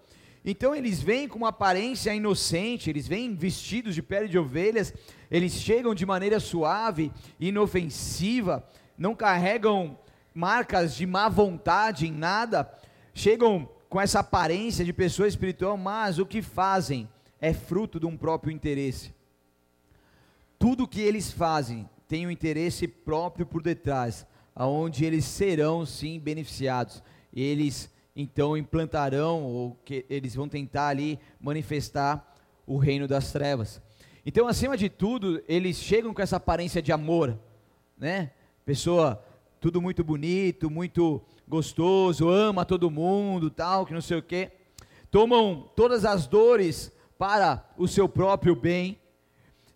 Então 0.46 0.76
eles 0.76 1.02
vêm 1.02 1.28
com 1.28 1.38
uma 1.38 1.50
aparência 1.50 2.14
inocente, 2.14 2.90
eles 2.90 3.08
vêm 3.08 3.34
vestidos 3.34 3.96
de 3.96 4.02
pele 4.02 4.28
de 4.28 4.38
ovelhas, 4.38 4.94
eles 5.32 5.54
chegam 5.54 5.96
de 5.96 6.06
maneira 6.06 6.40
suave, 6.40 7.12
inofensiva, 7.40 8.68
não 8.98 9.16
carregam 9.16 9.98
marcas 10.34 10.96
de 10.96 11.06
má 11.06 11.30
vontade 11.30 12.08
em 12.08 12.12
nada, 12.12 12.70
chegam 13.14 13.70
com 13.88 14.02
essa 14.02 14.20
aparência 14.20 14.84
de 14.84 14.92
pessoa 14.92 15.28
espiritual, 15.28 15.78
mas 15.78 16.20
o 16.20 16.26
que 16.26 16.42
fazem 16.42 17.08
é 17.40 17.54
fruto 17.54 18.00
de 18.00 18.06
um 18.06 18.18
próprio 18.18 18.52
interesse. 18.52 19.14
Tudo 20.60 20.88
que 20.88 21.02
eles 21.02 21.32
fazem 21.32 21.90
tem 22.08 22.26
um 22.26 22.32
interesse 22.32 22.88
próprio 22.88 23.46
por 23.46 23.62
detrás, 23.62 24.26
aonde 24.56 25.06
eles 25.06 25.26
serão 25.26 25.86
sim 25.86 26.20
beneficiados. 26.20 27.04
Eles 27.34 27.90
então 28.15 28.55
implantarão 28.55 29.43
ou 29.43 29.75
que 29.84 30.05
eles 30.10 30.36
vão 30.36 30.48
tentar 30.48 30.88
ali 30.88 31.20
manifestar 31.39 32.36
o 32.65 32.77
reino 32.77 33.08
das 33.08 33.32
trevas. 33.32 33.82
Então, 34.25 34.48
acima 34.48 34.77
de 34.77 34.88
tudo, 34.89 35.43
eles 35.48 35.77
chegam 35.77 36.13
com 36.13 36.22
essa 36.22 36.38
aparência 36.38 36.82
de 36.82 36.91
amor, 36.91 37.38
né? 37.98 38.32
Pessoa 38.65 39.24
tudo 39.63 39.82
muito 39.82 40.03
bonito, 40.03 40.70
muito 40.70 41.22
gostoso, 41.48 42.27
ama 42.27 42.65
todo 42.65 42.91
mundo, 42.91 43.50
tal, 43.50 43.86
que 43.86 43.93
não 43.93 44.01
sei 44.01 44.17
o 44.17 44.22
quê. 44.22 44.51
Tomam 45.10 45.70
todas 45.74 46.03
as 46.03 46.27
dores 46.27 46.91
para 47.17 47.65
o 47.77 47.88
seu 47.88 48.10
próprio 48.10 48.58
bem, 48.58 49.00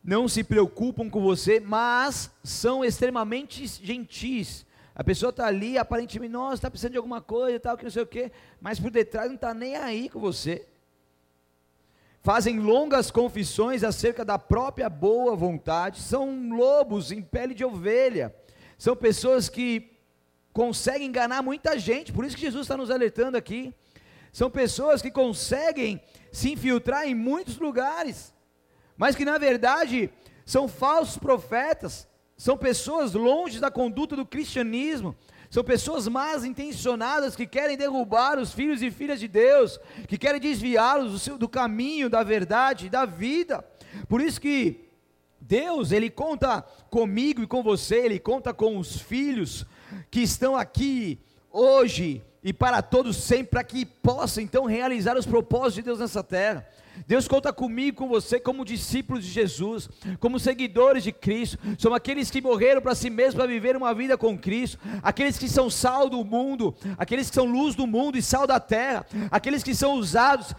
não 0.03 0.27
se 0.27 0.43
preocupam 0.43 1.09
com 1.09 1.21
você, 1.21 1.61
mas 1.61 2.29
são 2.43 2.83
extremamente 2.83 3.65
gentis. 3.65 4.65
A 4.97 5.03
pessoa 5.03 5.29
está 5.29 5.45
ali, 5.45 5.77
aparentemente, 5.77 6.33
nossa, 6.33 6.55
está 6.55 6.71
precisando 6.71 6.93
de 6.93 6.97
alguma 6.97 7.21
coisa, 7.21 7.59
tal, 7.59 7.77
que 7.77 7.83
não 7.83 7.91
sei 7.91 8.01
o 8.01 8.07
quê, 8.07 8.31
mas 8.59 8.79
por 8.79 8.89
detrás 8.89 9.27
não 9.27 9.35
está 9.35 9.53
nem 9.53 9.75
aí 9.75 10.09
com 10.09 10.19
você. 10.19 10.67
Fazem 12.23 12.57
longas 12.59 13.11
confissões 13.11 13.83
acerca 13.83 14.25
da 14.25 14.39
própria 14.39 14.89
boa 14.89 15.35
vontade, 15.35 16.01
são 16.01 16.49
lobos 16.49 17.11
em 17.11 17.21
pele 17.21 17.53
de 17.53 17.63
ovelha, 17.63 18.35
são 18.75 18.95
pessoas 18.95 19.47
que 19.47 19.95
conseguem 20.51 21.09
enganar 21.09 21.43
muita 21.43 21.77
gente, 21.77 22.11
por 22.11 22.25
isso 22.25 22.35
que 22.35 22.41
Jesus 22.41 22.63
está 22.63 22.75
nos 22.75 22.89
alertando 22.89 23.37
aqui. 23.37 23.71
São 24.33 24.49
pessoas 24.49 24.99
que 24.99 25.11
conseguem 25.11 26.01
se 26.31 26.51
infiltrar 26.51 27.07
em 27.07 27.13
muitos 27.13 27.59
lugares, 27.59 28.33
mas 28.97 29.15
que 29.15 29.23
na 29.23 29.37
verdade 29.37 30.09
são 30.43 30.67
falsos 30.67 31.19
profetas, 31.19 32.07
são 32.37 32.55
pessoas 32.55 33.13
longe 33.13 33.59
da 33.59 33.71
conduta 33.71 34.15
do 34.15 34.25
cristianismo, 34.25 35.15
são 35.49 35.63
pessoas 35.63 36.07
más 36.07 36.45
intencionadas 36.45 37.35
que 37.35 37.47
querem 37.47 37.75
derrubar 37.75 38.37
os 38.37 38.53
filhos 38.53 38.81
e 38.81 38.91
filhas 38.91 39.19
de 39.19 39.27
Deus, 39.27 39.79
que 40.07 40.17
querem 40.17 40.39
desviá-los 40.39 41.25
do, 41.25 41.37
do 41.39 41.49
caminho, 41.49 42.09
da 42.09 42.21
verdade, 42.21 42.89
da 42.89 43.05
vida. 43.05 43.65
Por 44.07 44.21
isso 44.21 44.39
que 44.39 44.87
Deus, 45.41 45.91
Ele 45.91 46.09
conta 46.09 46.61
comigo 46.89 47.41
e 47.41 47.47
com 47.47 47.63
você, 47.63 47.97
Ele 47.97 48.19
conta 48.19 48.53
com 48.53 48.77
os 48.77 49.01
filhos 49.01 49.65
que 50.11 50.19
estão 50.21 50.55
aqui 50.55 51.19
hoje 51.49 52.21
e 52.43 52.53
para 52.53 52.81
todos 52.81 53.17
sempre, 53.17 53.47
para 53.47 53.63
que 53.63 53.85
possa 53.85 54.41
então 54.41 54.65
realizar 54.65 55.17
os 55.17 55.25
propósitos 55.25 55.75
de 55.75 55.81
Deus 55.81 55.99
nessa 55.99 56.23
terra. 56.23 56.67
Deus 57.05 57.27
conta 57.27 57.51
comigo, 57.51 57.97
com 57.97 58.07
você, 58.07 58.39
como 58.39 58.65
discípulos 58.65 59.23
de 59.23 59.29
Jesus, 59.29 59.89
como 60.19 60.39
seguidores 60.39 61.03
de 61.03 61.11
Cristo. 61.11 61.57
Somos 61.77 61.97
aqueles 61.97 62.31
que 62.31 62.41
morreram 62.41 62.81
para 62.81 62.95
si 62.95 63.09
mesmos 63.09 63.35
para 63.35 63.45
viver 63.45 63.75
uma 63.75 63.93
vida 63.93 64.17
com 64.17 64.37
Cristo, 64.37 64.79
aqueles 65.03 65.37
que 65.37 65.49
são 65.49 65.69
sal 65.69 66.09
do 66.09 66.23
mundo, 66.23 66.75
aqueles 66.97 67.29
que 67.29 67.35
são 67.35 67.45
luz 67.45 67.75
do 67.75 67.85
mundo 67.85 68.17
e 68.17 68.21
sal 68.21 68.47
da 68.47 68.59
terra, 68.59 69.05
aqueles 69.29 69.63
que 69.63 69.75
são 69.75 69.93
usados 69.93 70.55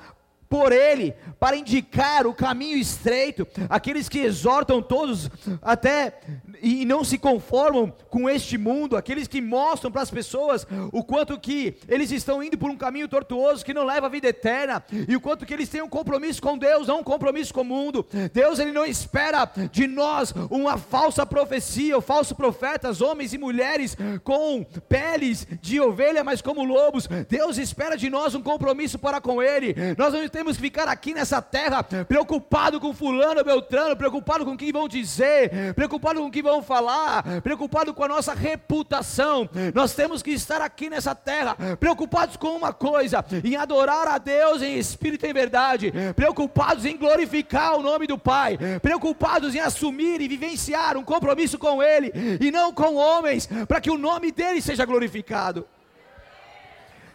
por 0.48 0.72
ele 0.72 1.14
para 1.38 1.56
indicar 1.56 2.26
o 2.26 2.34
caminho 2.34 2.76
estreito, 2.76 3.46
aqueles 3.68 4.08
que 4.08 4.18
exortam 4.18 4.82
todos 4.82 5.30
até 5.62 6.14
e 6.60 6.84
não 6.84 7.04
se 7.04 7.18
conformam 7.18 7.92
com 8.10 8.28
este 8.28 8.58
mundo, 8.58 8.96
aqueles 8.96 9.28
que 9.28 9.40
mostram 9.40 9.90
para 9.90 10.02
as 10.02 10.10
pessoas 10.10 10.66
o 10.92 11.04
quanto 11.04 11.38
que 11.38 11.76
eles 11.88 12.10
estão 12.10 12.42
indo 12.42 12.58
por 12.58 12.70
um 12.70 12.76
caminho 12.76 13.08
tortuoso 13.08 13.64
que 13.64 13.74
não 13.74 13.84
leva 13.84 14.06
à 14.06 14.10
vida 14.10 14.28
eterna 14.28 14.82
e 15.06 15.14
o 15.14 15.20
quanto 15.20 15.46
que 15.46 15.54
eles 15.54 15.68
têm 15.68 15.82
um 15.82 15.88
compromisso 15.88 16.42
com 16.42 16.58
Deus, 16.58 16.88
não 16.88 17.00
um 17.00 17.04
compromisso 17.04 17.54
com 17.54 17.60
o 17.60 17.64
mundo. 17.64 18.06
Deus 18.32 18.58
ele 18.58 18.72
não 18.72 18.84
espera 18.84 19.48
de 19.70 19.86
nós 19.86 20.32
uma 20.50 20.76
falsa 20.76 21.24
profecia, 21.24 21.94
ou 21.94 22.02
falsos 22.02 22.32
profetas, 22.32 23.00
homens 23.00 23.32
e 23.32 23.38
mulheres 23.38 23.96
com 24.24 24.64
peles 24.88 25.46
de 25.60 25.80
ovelha, 25.80 26.24
mas 26.24 26.42
como 26.42 26.64
lobos. 26.64 27.08
Deus 27.28 27.58
espera 27.58 27.96
de 27.96 28.10
nós 28.10 28.34
um 28.34 28.42
compromisso 28.42 28.98
para 28.98 29.20
com 29.20 29.42
ele. 29.42 29.74
Nós 29.96 30.12
não 30.12 30.22
temos 30.38 30.56
que 30.56 30.62
ficar 30.62 30.86
aqui 30.86 31.12
nessa 31.12 31.42
terra 31.42 31.82
preocupado 31.82 32.78
com 32.78 32.94
fulano, 32.94 33.42
beltrano, 33.42 33.96
preocupado 33.96 34.44
com 34.44 34.52
o 34.52 34.56
que 34.56 34.72
vão 34.72 34.86
dizer, 34.86 35.74
preocupado 35.74 36.20
com 36.20 36.26
o 36.26 36.30
que 36.30 36.40
vão 36.40 36.62
falar, 36.62 37.24
preocupado 37.42 37.92
com 37.92 38.04
a 38.04 38.08
nossa 38.08 38.34
reputação. 38.34 39.50
Nós 39.74 39.94
temos 39.94 40.22
que 40.22 40.30
estar 40.30 40.62
aqui 40.62 40.88
nessa 40.88 41.12
terra 41.12 41.56
preocupados 41.80 42.36
com 42.36 42.54
uma 42.56 42.72
coisa, 42.72 43.24
em 43.42 43.56
adorar 43.56 44.06
a 44.06 44.16
Deus 44.18 44.62
em 44.62 44.78
espírito 44.78 45.26
e 45.26 45.30
em 45.30 45.32
verdade, 45.32 45.92
preocupados 46.14 46.84
em 46.84 46.96
glorificar 46.96 47.74
o 47.74 47.82
nome 47.82 48.06
do 48.06 48.16
Pai, 48.16 48.56
preocupados 48.80 49.56
em 49.56 49.58
assumir 49.58 50.20
e 50.20 50.28
vivenciar 50.28 50.96
um 50.96 51.02
compromisso 51.02 51.58
com 51.58 51.82
ele 51.82 52.12
e 52.40 52.52
não 52.52 52.72
com 52.72 52.94
homens, 52.94 53.48
para 53.66 53.80
que 53.80 53.90
o 53.90 53.98
nome 53.98 54.30
dele 54.30 54.62
seja 54.62 54.84
glorificado. 54.84 55.66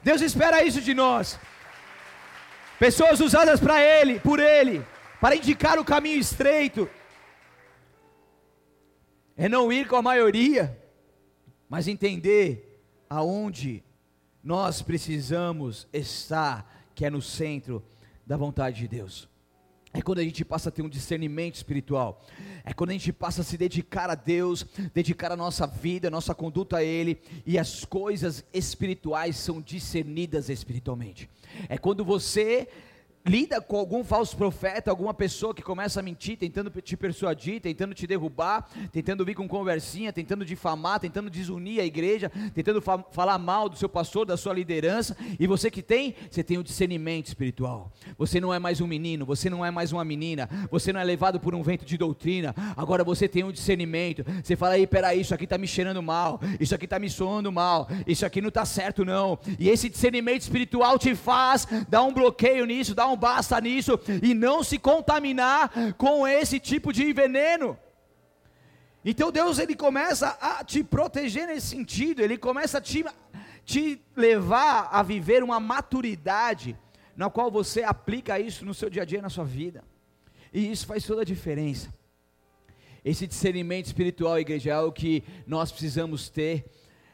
Deus 0.03 0.21
espera 0.21 0.61
isso 0.61 0.81
de 0.81 0.93
nós. 0.93 1.39
Pessoas 2.79 3.19
usadas 3.19 3.59
para 3.59 3.81
Ele, 3.81 4.19
por 4.19 4.39
Ele, 4.39 4.85
para 5.21 5.35
indicar 5.35 5.79
o 5.79 5.85
caminho 5.85 6.19
estreito. 6.19 6.89
É 9.35 9.47
não 9.47 9.71
ir 9.71 9.87
com 9.87 9.95
a 9.95 10.01
maioria, 10.01 10.77
mas 11.69 11.87
entender 11.87 12.81
aonde 13.09 13.83
nós 14.43 14.81
precisamos 14.81 15.87
estar, 15.93 16.69
que 16.93 17.05
é 17.05 17.09
no 17.09 17.21
centro 17.21 17.83
da 18.25 18.35
vontade 18.35 18.79
de 18.79 18.87
Deus. 18.87 19.29
É 19.93 20.01
quando 20.01 20.19
a 20.19 20.23
gente 20.23 20.43
passa 20.43 20.69
a 20.69 20.71
ter 20.71 20.81
um 20.81 20.89
discernimento 20.89 21.55
espiritual. 21.55 22.25
É 22.65 22.73
quando 22.73 22.89
a 22.89 22.93
gente 22.93 23.13
passa 23.13 23.41
a 23.41 23.43
se 23.43 23.55
dedicar 23.57 24.09
a 24.09 24.15
Deus, 24.15 24.65
dedicar 24.91 25.31
a 25.31 25.37
nossa 25.37 25.67
vida, 25.67 26.07
a 26.07 26.11
nossa 26.11 26.33
conduta 26.33 26.77
a 26.77 26.83
Ele, 26.83 27.21
e 27.45 27.59
as 27.59 27.85
coisas 27.85 28.43
espirituais 28.51 29.37
são 29.37 29.61
discernidas 29.61 30.49
espiritualmente. 30.49 31.29
É 31.69 31.77
quando 31.77 32.03
você 32.03 32.67
lida 33.25 33.61
com 33.61 33.77
algum 33.77 34.03
falso 34.03 34.35
profeta, 34.35 34.91
alguma 34.91 35.13
pessoa 35.13 35.53
que 35.53 35.61
começa 35.61 35.99
a 35.99 36.03
mentir, 36.03 36.37
tentando 36.37 36.69
te 36.81 36.97
persuadir, 36.97 37.61
tentando 37.61 37.93
te 37.93 38.05
derrubar, 38.05 38.67
tentando 38.91 39.23
vir 39.23 39.33
com 39.33 39.47
conversinha, 39.47 40.11
tentando 40.11 40.43
difamar, 40.43 40.99
tentando 40.99 41.29
desunir 41.29 41.79
a 41.79 41.85
igreja, 41.85 42.31
tentando 42.53 42.81
fa 42.81 43.03
falar 43.11 43.37
mal 43.37 43.69
do 43.69 43.77
seu 43.77 43.87
pastor, 43.87 44.25
da 44.25 44.35
sua 44.35 44.53
liderança, 44.53 45.15
e 45.39 45.47
você 45.47 45.71
que 45.71 45.81
tem, 45.81 46.15
você 46.29 46.43
tem 46.43 46.57
o 46.57 46.63
discernimento 46.63 47.27
espiritual. 47.27 47.91
Você 48.17 48.39
não 48.39 48.53
é 48.53 48.59
mais 48.59 48.81
um 48.81 48.87
menino, 48.87 49.25
você 49.25 49.49
não 49.49 49.65
é 49.65 49.71
mais 49.71 49.91
uma 49.91 50.03
menina, 50.03 50.49
você 50.69 50.91
não 50.91 50.99
é 50.99 51.03
levado 51.03 51.39
por 51.39 51.55
um 51.55 51.63
vento 51.63 51.85
de 51.85 51.97
doutrina, 51.97 52.53
agora 52.75 53.03
você 53.03 53.27
tem 53.27 53.43
um 53.43 53.51
discernimento. 53.51 54.25
Você 54.43 54.55
fala 54.55 54.73
aí, 54.73 54.85
peraí, 54.85 55.21
isso 55.21 55.33
aqui 55.33 55.45
está 55.45 55.57
me 55.57 55.67
cheirando 55.67 56.01
mal, 56.03 56.41
isso 56.59 56.75
aqui 56.75 56.85
está 56.85 56.99
me 56.99 57.09
soando 57.09 57.51
mal, 57.51 57.87
isso 58.05 58.25
aqui 58.25 58.41
não 58.41 58.49
está 58.49 58.65
certo 58.65 59.05
não. 59.05 59.39
E 59.57 59.69
esse 59.69 59.89
discernimento 59.89 60.41
espiritual 60.41 60.99
te 60.99 61.15
faz 61.15 61.67
dar 61.87 62.03
um 62.03 62.13
bloqueio 62.13 62.65
nisso, 62.65 62.93
dar 62.93 63.07
um 63.07 63.12
não 63.13 63.17
basta 63.17 63.61
nisso 63.61 63.99
e 64.21 64.33
não 64.33 64.63
se 64.63 64.79
contaminar 64.79 65.71
com 65.97 66.27
esse 66.27 66.59
tipo 66.59 66.91
de 66.91 67.13
veneno. 67.13 67.77
Então 69.05 69.31
Deus 69.31 69.59
ele 69.59 69.75
começa 69.75 70.29
a 70.41 70.63
te 70.63 70.83
proteger 70.83 71.47
nesse 71.47 71.67
sentido, 71.67 72.21
ele 72.21 72.37
começa 72.37 72.79
a 72.79 72.81
te, 72.81 73.05
te 73.63 74.01
levar 74.15 74.89
a 74.91 75.03
viver 75.03 75.43
uma 75.43 75.59
maturidade 75.59 76.77
na 77.15 77.29
qual 77.29 77.51
você 77.51 77.83
aplica 77.83 78.39
isso 78.39 78.65
no 78.65 78.73
seu 78.73 78.89
dia 78.89 79.03
a 79.03 79.05
dia, 79.05 79.21
na 79.21 79.29
sua 79.29 79.45
vida. 79.45 79.83
E 80.51 80.71
isso 80.71 80.87
faz 80.87 81.05
toda 81.05 81.21
a 81.21 81.25
diferença. 81.25 81.93
Esse 83.05 83.27
discernimento 83.27 83.85
espiritual, 83.87 84.39
igreja, 84.39 84.69
é 84.69 84.73
algo 84.73 84.93
que 84.93 85.23
nós 85.45 85.71
precisamos 85.71 86.29
ter 86.29 86.65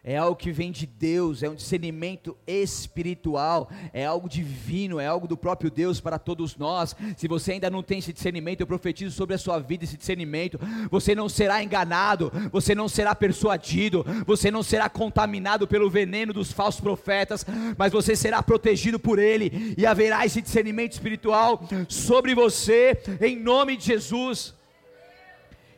é 0.03 0.17
algo 0.17 0.35
que 0.35 0.51
vem 0.51 0.71
de 0.71 0.85
Deus, 0.85 1.43
é 1.43 1.49
um 1.49 1.55
discernimento 1.55 2.37
espiritual, 2.47 3.69
é 3.93 4.05
algo 4.05 4.29
divino, 4.29 4.99
é 4.99 5.07
algo 5.07 5.27
do 5.27 5.35
próprio 5.35 5.69
Deus 5.69 5.99
para 5.99 6.17
todos 6.17 6.55
nós. 6.55 6.95
Se 7.17 7.27
você 7.27 7.53
ainda 7.53 7.69
não 7.69 7.83
tem 7.83 7.99
esse 7.99 8.13
discernimento, 8.13 8.61
eu 8.61 8.67
profetizo 8.67 9.15
sobre 9.15 9.35
a 9.35 9.37
sua 9.37 9.59
vida 9.59 9.83
esse 9.83 9.97
discernimento. 9.97 10.59
Você 10.89 11.13
não 11.13 11.27
será 11.27 11.63
enganado, 11.63 12.31
você 12.51 12.73
não 12.73 12.87
será 12.87 13.13
persuadido, 13.13 14.05
você 14.25 14.49
não 14.49 14.63
será 14.63 14.89
contaminado 14.89 15.67
pelo 15.67 15.89
veneno 15.89 16.31
dos 16.31 16.51
falsos 16.51 16.81
profetas, 16.81 17.45
mas 17.77 17.91
você 17.91 18.15
será 18.15 18.41
protegido 18.41 18.99
por 18.99 19.19
Ele 19.19 19.75
e 19.77 19.85
haverá 19.85 20.25
esse 20.25 20.41
discernimento 20.41 20.93
espiritual 20.93 21.61
sobre 21.87 22.33
você, 22.33 22.97
em 23.21 23.37
nome 23.37 23.75
de 23.75 23.85
Jesus. 23.85 24.53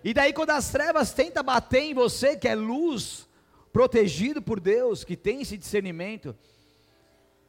E 0.03 0.13
daí, 0.13 0.33
quando 0.33 0.51
as 0.51 0.71
trevas 0.71 1.13
tentam 1.13 1.43
bater 1.43 1.81
em 1.81 1.93
você, 1.93 2.35
que 2.35 2.47
é 2.47 2.55
luz, 2.55 3.27
protegido 3.71 4.41
por 4.41 4.59
Deus, 4.59 5.03
que 5.03 5.15
tem 5.15 5.41
esse 5.41 5.57
discernimento, 5.57 6.35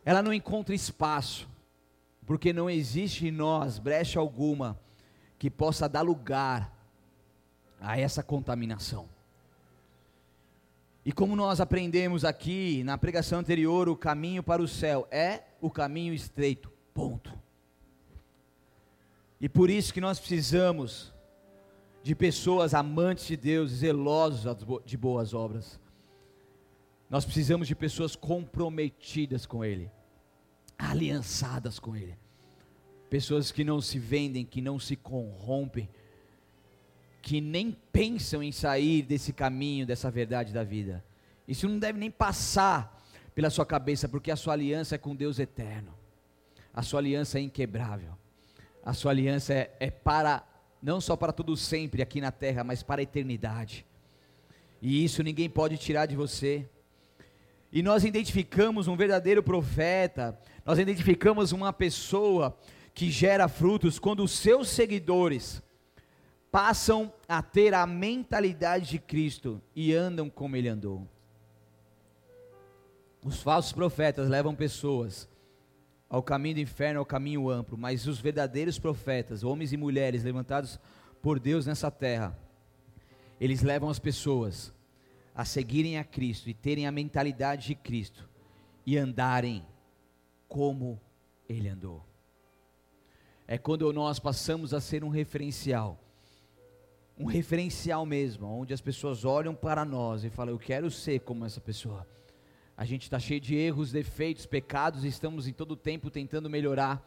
ela 0.04 0.22
não 0.22 0.32
encontra 0.32 0.74
espaço, 0.74 1.48
porque 2.26 2.52
não 2.52 2.70
existe 2.70 3.26
em 3.26 3.30
nós 3.30 3.78
brecha 3.78 4.18
alguma 4.18 4.78
que 5.38 5.50
possa 5.50 5.88
dar 5.88 6.02
lugar 6.02 6.72
a 7.80 7.98
essa 7.98 8.22
contaminação. 8.22 9.08
E 11.04 11.10
como 11.10 11.34
nós 11.34 11.60
aprendemos 11.60 12.24
aqui 12.24 12.84
na 12.84 12.96
pregação 12.96 13.40
anterior, 13.40 13.88
o 13.88 13.96
caminho 13.96 14.42
para 14.42 14.62
o 14.62 14.68
céu 14.68 15.08
é 15.10 15.42
o 15.60 15.68
caminho 15.68 16.14
estreito. 16.14 16.70
Ponto. 16.94 17.36
E 19.40 19.48
por 19.48 19.68
isso 19.68 19.92
que 19.92 20.00
nós 20.00 20.20
precisamos 20.20 21.12
de 22.04 22.14
pessoas 22.14 22.74
amantes 22.74 23.26
de 23.26 23.36
Deus, 23.36 23.70
zelosos 23.72 24.44
de 24.84 24.96
boas 24.96 25.34
obras. 25.34 25.80
Nós 27.12 27.26
precisamos 27.26 27.68
de 27.68 27.74
pessoas 27.74 28.16
comprometidas 28.16 29.44
com 29.44 29.62
Ele, 29.62 29.90
aliançadas 30.78 31.78
com 31.78 31.94
Ele, 31.94 32.16
pessoas 33.10 33.52
que 33.52 33.62
não 33.62 33.82
se 33.82 33.98
vendem, 33.98 34.46
que 34.46 34.62
não 34.62 34.78
se 34.78 34.96
corrompem, 34.96 35.90
que 37.20 37.38
nem 37.38 37.76
pensam 37.92 38.42
em 38.42 38.50
sair 38.50 39.02
desse 39.02 39.30
caminho, 39.30 39.84
dessa 39.84 40.10
verdade 40.10 40.54
da 40.54 40.64
vida. 40.64 41.04
Isso 41.46 41.68
não 41.68 41.78
deve 41.78 41.98
nem 41.98 42.10
passar 42.10 42.98
pela 43.34 43.50
sua 43.50 43.66
cabeça, 43.66 44.08
porque 44.08 44.30
a 44.30 44.36
sua 44.36 44.54
aliança 44.54 44.94
é 44.94 44.98
com 44.98 45.14
Deus 45.14 45.38
eterno, 45.38 45.92
a 46.72 46.80
sua 46.80 47.00
aliança 47.00 47.38
é 47.38 47.42
inquebrável, 47.42 48.16
a 48.82 48.94
sua 48.94 49.10
aliança 49.10 49.52
é, 49.52 49.76
é 49.78 49.90
para, 49.90 50.48
não 50.82 50.98
só 50.98 51.14
para 51.14 51.30
todo 51.30 51.58
sempre 51.58 52.00
aqui 52.00 52.22
na 52.22 52.32
terra, 52.32 52.64
mas 52.64 52.82
para 52.82 53.02
a 53.02 53.04
eternidade. 53.04 53.84
E 54.80 55.04
isso 55.04 55.22
ninguém 55.22 55.50
pode 55.50 55.76
tirar 55.76 56.06
de 56.06 56.16
você 56.16 56.66
e 57.72 57.82
nós 57.82 58.04
identificamos 58.04 58.86
um 58.86 58.96
verdadeiro 58.96 59.42
profeta, 59.42 60.38
nós 60.64 60.78
identificamos 60.78 61.52
uma 61.52 61.72
pessoa 61.72 62.56
que 62.92 63.10
gera 63.10 63.48
frutos 63.48 63.98
quando 63.98 64.22
os 64.22 64.32
seus 64.32 64.68
seguidores 64.68 65.62
passam 66.50 67.10
a 67.26 67.42
ter 67.42 67.72
a 67.72 67.86
mentalidade 67.86 68.90
de 68.90 68.98
Cristo 68.98 69.60
e 69.74 69.94
andam 69.94 70.28
como 70.28 70.54
ele 70.54 70.68
andou. 70.68 71.08
Os 73.24 73.40
falsos 73.40 73.72
profetas 73.72 74.28
levam 74.28 74.54
pessoas 74.54 75.26
ao 76.10 76.22
caminho 76.22 76.56
do 76.56 76.60
inferno, 76.60 76.98
ao 76.98 77.06
caminho 77.06 77.48
amplo, 77.48 77.78
mas 77.78 78.06
os 78.06 78.20
verdadeiros 78.20 78.78
profetas, 78.78 79.42
homens 79.42 79.72
e 79.72 79.78
mulheres 79.78 80.22
levantados 80.22 80.78
por 81.22 81.40
Deus 81.40 81.64
nessa 81.64 81.90
terra, 81.90 82.36
eles 83.40 83.62
levam 83.62 83.88
as 83.88 83.98
pessoas 83.98 84.74
a 85.34 85.44
seguirem 85.44 85.98
a 85.98 86.04
Cristo 86.04 86.48
e 86.48 86.54
terem 86.54 86.86
a 86.86 86.92
mentalidade 86.92 87.68
de 87.68 87.74
Cristo 87.74 88.28
e 88.84 88.98
andarem 88.98 89.64
como 90.48 91.00
Ele 91.48 91.68
andou. 91.68 92.04
É 93.46 93.58
quando 93.58 93.90
nós 93.92 94.18
passamos 94.18 94.72
a 94.72 94.80
ser 94.80 95.02
um 95.04 95.08
referencial, 95.08 95.98
um 97.18 97.26
referencial 97.26 98.04
mesmo, 98.06 98.46
onde 98.46 98.72
as 98.72 98.80
pessoas 98.80 99.24
olham 99.24 99.54
para 99.54 99.84
nós 99.84 100.24
e 100.24 100.30
falam: 100.30 100.54
Eu 100.54 100.58
quero 100.58 100.90
ser 100.90 101.20
como 101.20 101.44
essa 101.44 101.60
pessoa. 101.60 102.06
A 102.76 102.84
gente 102.84 103.02
está 103.02 103.18
cheio 103.18 103.40
de 103.40 103.54
erros, 103.54 103.92
defeitos, 103.92 104.46
pecados, 104.46 105.04
estamos 105.04 105.46
em 105.46 105.52
todo 105.52 105.72
o 105.72 105.76
tempo 105.76 106.10
tentando 106.10 106.48
melhorar, 106.48 107.06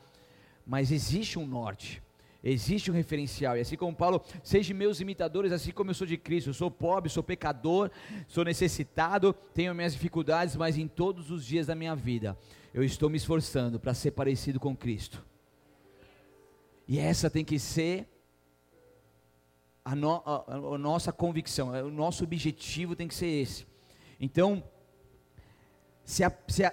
mas 0.65 0.91
existe 0.91 1.37
um 1.39 1.45
norte. 1.45 2.01
Existe 2.47 2.91
um 2.91 2.93
referencial, 2.93 3.57
e 3.57 3.61
assim 3.61 3.75
como 3.75 3.95
Paulo, 3.95 4.23
sejam 4.43 4.77
meus 4.77 4.99
imitadores, 4.99 5.51
assim 5.51 5.71
como 5.71 5.89
eu 5.89 5.95
sou 5.95 6.05
de 6.05 6.15
Cristo. 6.15 6.51
Eu 6.51 6.53
sou 6.53 6.69
pobre, 6.69 7.09
sou 7.09 7.23
pecador, 7.23 7.89
sou 8.27 8.45
necessitado, 8.45 9.33
tenho 9.33 9.73
minhas 9.73 9.93
dificuldades, 9.93 10.55
mas 10.55 10.77
em 10.77 10.87
todos 10.87 11.31
os 11.31 11.43
dias 11.43 11.65
da 11.65 11.73
minha 11.73 11.95
vida, 11.95 12.37
eu 12.71 12.83
estou 12.83 13.09
me 13.09 13.17
esforçando 13.17 13.79
para 13.79 13.95
ser 13.95 14.11
parecido 14.11 14.59
com 14.59 14.77
Cristo. 14.77 15.25
E 16.87 16.99
essa 16.99 17.31
tem 17.31 17.43
que 17.43 17.57
ser 17.57 18.07
a, 19.83 19.95
no, 19.95 20.21
a, 20.23 20.75
a 20.75 20.77
nossa 20.77 21.11
convicção, 21.11 21.69
o 21.69 21.89
nosso 21.89 22.23
objetivo 22.23 22.95
tem 22.95 23.07
que 23.07 23.15
ser 23.15 23.25
esse. 23.25 23.65
Então, 24.19 24.63
se, 26.03 26.23
a, 26.23 26.31
se 26.47 26.63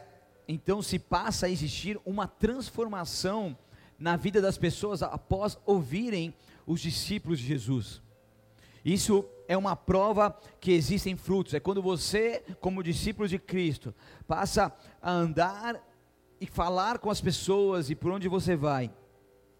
então 0.46 0.82
se 0.82 0.98
passa 0.98 1.46
a 1.46 1.50
existir 1.50 1.98
uma 2.04 2.28
transformação 2.28 3.56
na 4.02 4.16
vida 4.16 4.42
das 4.42 4.58
pessoas 4.58 5.00
após 5.00 5.56
ouvirem 5.64 6.34
os 6.66 6.80
discípulos 6.80 7.38
de 7.38 7.46
Jesus. 7.46 8.02
Isso 8.84 9.24
é 9.46 9.56
uma 9.56 9.76
prova 9.76 10.36
que 10.60 10.72
existem 10.72 11.16
frutos. 11.16 11.54
É 11.54 11.60
quando 11.60 11.80
você, 11.80 12.42
como 12.60 12.82
discípulo 12.82 13.28
de 13.28 13.38
Cristo, 13.38 13.94
passa 14.26 14.74
a 15.00 15.08
andar 15.08 15.80
e 16.40 16.46
falar 16.46 16.98
com 16.98 17.10
as 17.10 17.20
pessoas 17.20 17.90
e 17.90 17.94
por 17.94 18.10
onde 18.10 18.26
você 18.26 18.56
vai, 18.56 18.90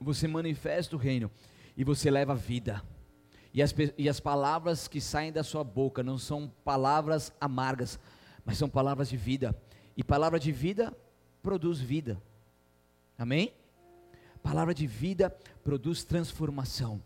você 0.00 0.26
manifesta 0.26 0.96
o 0.96 0.98
reino 0.98 1.30
e 1.76 1.84
você 1.84 2.10
leva 2.10 2.34
vida. 2.34 2.82
E 3.54 3.62
as, 3.62 3.72
e 3.96 4.08
as 4.08 4.18
palavras 4.18 4.88
que 4.88 5.00
saem 5.00 5.30
da 5.30 5.44
sua 5.44 5.62
boca 5.62 6.02
não 6.02 6.18
são 6.18 6.50
palavras 6.64 7.32
amargas, 7.40 7.96
mas 8.44 8.58
são 8.58 8.68
palavras 8.68 9.08
de 9.08 9.16
vida. 9.16 9.56
E 9.96 10.02
palavra 10.02 10.40
de 10.40 10.50
vida 10.50 10.92
produz 11.44 11.78
vida. 11.78 12.20
Amém? 13.16 13.52
Palavra 14.42 14.74
de 14.74 14.86
vida 14.86 15.30
produz 15.62 16.04
transformação. 16.04 17.02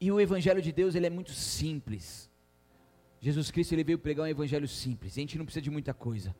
E 0.00 0.10
o 0.10 0.20
evangelho 0.20 0.62
de 0.62 0.72
Deus, 0.72 0.94
ele 0.94 1.06
é 1.06 1.10
muito 1.10 1.32
simples. 1.32 2.30
Jesus 3.20 3.50
Cristo 3.50 3.72
ele 3.72 3.84
veio 3.84 3.98
pregar 3.98 4.24
um 4.24 4.28
evangelho 4.28 4.66
simples. 4.66 5.12
A 5.12 5.20
gente 5.20 5.36
não 5.36 5.44
precisa 5.44 5.62
de 5.62 5.70
muita 5.70 5.92
coisa. 5.92 6.34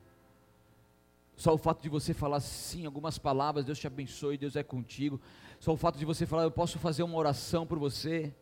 Só 1.36 1.54
o 1.54 1.58
fato 1.58 1.82
de 1.82 1.88
você 1.88 2.12
falar 2.12 2.40
sim 2.40 2.84
algumas 2.84 3.18
palavras, 3.18 3.64
Deus 3.64 3.78
te 3.78 3.86
abençoe, 3.86 4.36
Deus 4.36 4.56
é 4.56 4.62
contigo. 4.62 5.20
Só 5.58 5.72
o 5.72 5.76
fato 5.76 5.98
de 5.98 6.04
você 6.04 6.26
falar, 6.26 6.44
eu 6.44 6.50
posso 6.50 6.78
fazer 6.78 7.02
uma 7.02 7.16
oração 7.16 7.66
por 7.66 7.78
você. 7.78 8.34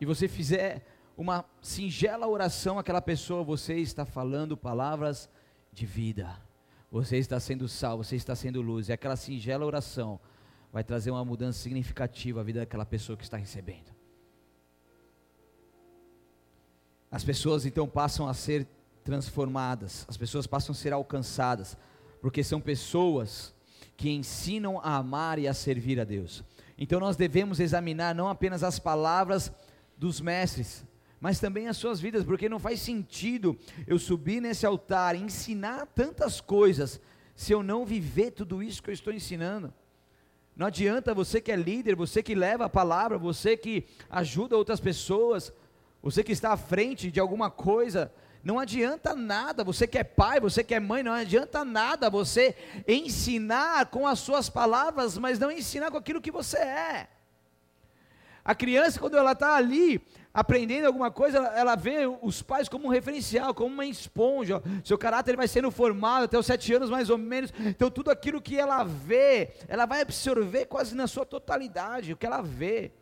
E 0.00 0.06
você 0.06 0.28
fizer 0.28 0.86
uma 1.16 1.44
singela 1.60 2.26
oração 2.26 2.78
àquela 2.78 3.02
pessoa, 3.02 3.44
você 3.44 3.74
está 3.74 4.04
falando 4.04 4.56
palavras 4.56 5.28
de 5.72 5.84
vida. 5.84 6.49
Você 6.90 7.18
está 7.18 7.38
sendo 7.38 7.68
sal, 7.68 7.98
você 7.98 8.16
está 8.16 8.34
sendo 8.34 8.60
luz. 8.60 8.88
E 8.88 8.92
aquela 8.92 9.16
singela 9.16 9.64
oração 9.64 10.18
vai 10.72 10.82
trazer 10.82 11.10
uma 11.10 11.24
mudança 11.24 11.58
significativa 11.58 12.40
à 12.40 12.42
vida 12.42 12.60
daquela 12.60 12.84
pessoa 12.84 13.16
que 13.16 13.24
está 13.24 13.36
recebendo. 13.36 13.94
As 17.10 17.24
pessoas 17.24 17.66
então 17.66 17.88
passam 17.88 18.28
a 18.28 18.34
ser 18.34 18.66
transformadas, 19.02 20.04
as 20.08 20.16
pessoas 20.16 20.46
passam 20.46 20.72
a 20.72 20.76
ser 20.76 20.92
alcançadas, 20.92 21.76
porque 22.20 22.44
são 22.44 22.60
pessoas 22.60 23.54
que 23.96 24.10
ensinam 24.10 24.78
a 24.80 24.96
amar 24.96 25.38
e 25.38 25.48
a 25.48 25.54
servir 25.54 25.98
a 25.98 26.04
Deus. 26.04 26.44
Então 26.78 27.00
nós 27.00 27.16
devemos 27.16 27.58
examinar 27.60 28.14
não 28.14 28.28
apenas 28.28 28.62
as 28.62 28.78
palavras 28.78 29.52
dos 29.96 30.20
mestres, 30.20 30.84
mas 31.20 31.38
também 31.38 31.68
as 31.68 31.76
suas 31.76 32.00
vidas, 32.00 32.24
porque 32.24 32.48
não 32.48 32.58
faz 32.58 32.80
sentido 32.80 33.58
eu 33.86 33.98
subir 33.98 34.40
nesse 34.40 34.64
altar, 34.64 35.14
ensinar 35.14 35.86
tantas 35.94 36.40
coisas, 36.40 37.00
se 37.34 37.52
eu 37.52 37.62
não 37.62 37.84
viver 37.84 38.30
tudo 38.30 38.62
isso 38.62 38.82
que 38.82 38.88
eu 38.90 38.94
estou 38.94 39.12
ensinando. 39.12 39.72
Não 40.56 40.66
adianta 40.66 41.14
você 41.14 41.40
que 41.40 41.52
é 41.52 41.56
líder, 41.56 41.94
você 41.94 42.22
que 42.22 42.34
leva 42.34 42.64
a 42.64 42.70
palavra, 42.70 43.18
você 43.18 43.56
que 43.56 43.86
ajuda 44.08 44.56
outras 44.56 44.80
pessoas, 44.80 45.52
você 46.02 46.24
que 46.24 46.32
está 46.32 46.52
à 46.52 46.56
frente 46.56 47.10
de 47.10 47.20
alguma 47.20 47.50
coisa, 47.50 48.12
não 48.42 48.58
adianta 48.58 49.14
nada, 49.14 49.62
você 49.62 49.86
que 49.86 49.98
é 49.98 50.04
pai, 50.04 50.40
você 50.40 50.64
que 50.64 50.74
é 50.74 50.80
mãe, 50.80 51.02
não 51.02 51.12
adianta 51.12 51.64
nada 51.64 52.08
você 52.08 52.56
ensinar 52.88 53.86
com 53.86 54.06
as 54.06 54.18
suas 54.18 54.48
palavras, 54.48 55.18
mas 55.18 55.38
não 55.38 55.50
ensinar 55.50 55.90
com 55.90 55.98
aquilo 55.98 56.20
que 56.22 56.30
você 56.30 56.58
é. 56.58 57.08
A 58.42 58.54
criança, 58.54 58.98
quando 58.98 59.18
ela 59.18 59.32
está 59.32 59.54
ali 59.54 60.00
aprendendo 60.32 60.86
alguma 60.86 61.10
coisa, 61.10 61.38
ela, 61.38 61.74
vê 61.74 62.06
os 62.22 62.40
pais 62.40 62.68
como 62.68 62.86
um 62.86 62.90
referencial, 62.90 63.52
como 63.52 63.74
uma 63.74 63.86
esponja. 63.86 64.62
Seu 64.84 64.96
caráter 64.96 65.36
vai 65.36 65.48
sendo 65.48 65.70
formado 65.70 66.24
até 66.24 66.38
os 66.38 66.46
sete 66.46 66.72
anos, 66.72 66.88
mais 66.88 67.10
ou 67.10 67.18
menos. 67.18 67.52
Então, 67.58 67.90
tudo 67.90 68.10
aquilo 68.10 68.40
que 68.40 68.58
ela 68.58 68.84
vê, 68.84 69.52
ela 69.68 69.86
vai 69.86 70.00
absorver 70.00 70.66
quase 70.66 70.94
na 70.94 71.06
sua 71.06 71.26
totalidade, 71.26 72.12
o 72.12 72.16
que 72.16 72.26
ela 72.26 72.40
vê. 72.40 72.92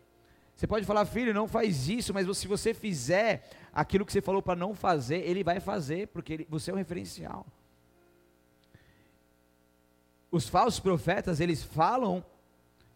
Você 0.56 0.66
pode 0.66 0.84
falar, 0.84 1.04
filho, 1.04 1.32
não 1.32 1.46
faz 1.46 1.88
isso, 1.88 2.12
mas 2.12 2.36
se 2.36 2.48
você 2.48 2.74
fizer 2.74 3.48
aquilo 3.72 4.04
que 4.04 4.12
você 4.12 4.20
falou 4.20 4.42
para 4.42 4.56
não 4.56 4.74
fazer, 4.74 5.18
ele 5.18 5.44
vai 5.44 5.60
fazer, 5.60 6.08
porque 6.08 6.32
ele, 6.32 6.46
você 6.50 6.70
é 6.70 6.74
um 6.74 6.78
referencial. 6.78 7.46
Os 10.30 10.48
falsos 10.48 10.80
profetas, 10.80 11.40
eles 11.40 11.62
falam, 11.62 12.24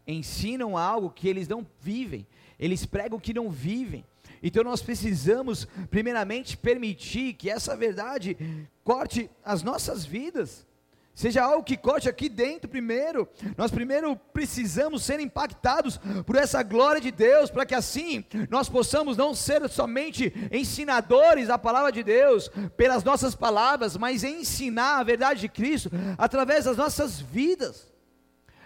ensinam 0.07 0.77
algo 0.77 1.11
que 1.11 1.29
eles 1.29 1.47
não 1.47 1.65
vivem, 1.81 2.27
eles 2.59 2.85
pregam 2.85 3.21
que 3.21 3.33
não 3.33 3.49
vivem. 3.49 4.05
Então 4.43 4.65
nós 4.65 4.83
precisamos, 4.83 5.69
primeiramente, 5.91 6.57
permitir 6.57 7.35
que 7.35 7.49
essa 7.49 7.77
verdade 7.77 8.37
corte 8.83 9.31
as 9.45 9.63
nossas 9.63 10.05
vidas. 10.05 10.67
Seja 11.15 11.43
algo 11.43 11.63
que 11.63 11.77
corte 11.77 12.09
aqui 12.09 12.27
dentro 12.27 12.71
primeiro. 12.71 13.29
Nós 13.57 13.71
primeiro 13.71 14.17
precisamos 14.33 15.05
ser 15.05 15.21
impactados 15.21 16.01
por 16.25 16.37
essa 16.37 16.63
glória 16.63 17.03
de 17.03 17.11
Deus, 17.11 17.51
para 17.51 17.67
que 17.67 17.75
assim 17.75 18.25
nós 18.49 18.69
possamos 18.69 19.17
não 19.17 19.35
ser 19.35 19.69
somente 19.69 20.33
ensinadores 20.51 21.49
da 21.49 21.59
palavra 21.59 21.93
de 21.93 22.03
Deus 22.03 22.51
pelas 22.79 23.05
nossas 23.05 23.35
palavras, 23.35 23.97
mas 23.97 24.25
ensinar 24.25 25.01
a 25.01 25.05
verdade 25.05 25.41
de 25.41 25.49
Cristo 25.51 25.91
através 26.17 26.65
das 26.65 26.79
nossas 26.79 27.21
vidas 27.21 27.92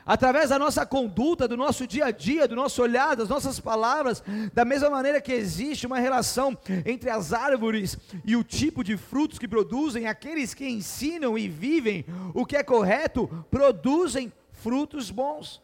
através 0.06 0.50
da 0.50 0.58
nossa 0.58 0.86
conduta, 0.86 1.48
do 1.48 1.56
nosso 1.56 1.84
dia 1.84 2.06
a 2.06 2.10
dia, 2.12 2.46
do 2.46 2.54
nosso 2.54 2.80
olhar, 2.80 3.16
das 3.16 3.28
nossas 3.28 3.58
palavras, 3.58 4.22
da 4.54 4.64
mesma 4.64 4.88
maneira 4.88 5.20
que 5.20 5.32
existe 5.32 5.84
uma 5.84 5.98
relação 5.98 6.56
entre 6.84 7.10
as 7.10 7.32
árvores 7.32 7.98
e 8.24 8.36
o 8.36 8.44
tipo 8.44 8.84
de 8.84 8.96
frutos 8.96 9.36
que 9.36 9.48
produzem, 9.48 10.06
aqueles 10.06 10.54
que 10.54 10.68
ensinam 10.68 11.36
e 11.36 11.48
vivem 11.48 12.04
o 12.32 12.46
que 12.46 12.56
é 12.56 12.62
correto, 12.62 13.28
produzem 13.50 14.32
frutos 14.52 15.10
bons. 15.10 15.60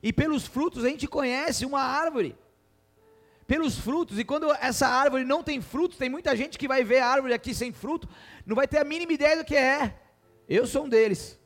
E 0.00 0.12
pelos 0.12 0.46
frutos 0.46 0.84
a 0.84 0.88
gente 0.88 1.08
conhece 1.08 1.66
uma 1.66 1.80
árvore. 1.80 2.36
Pelos 3.44 3.76
frutos, 3.76 4.16
e 4.16 4.24
quando 4.24 4.48
essa 4.60 4.86
árvore 4.86 5.24
não 5.24 5.42
tem 5.42 5.60
frutos, 5.60 5.98
tem 5.98 6.08
muita 6.08 6.36
gente 6.36 6.56
que 6.56 6.68
vai 6.68 6.84
ver 6.84 7.00
a 7.00 7.08
árvore 7.08 7.34
aqui 7.34 7.52
sem 7.52 7.72
fruto, 7.72 8.08
não 8.46 8.54
vai 8.54 8.68
ter 8.68 8.78
a 8.78 8.84
mínima 8.84 9.12
ideia 9.12 9.36
do 9.36 9.44
que 9.44 9.56
é. 9.56 9.96
Eu 10.48 10.68
sou 10.68 10.84
um 10.84 10.88
deles. 10.88 11.39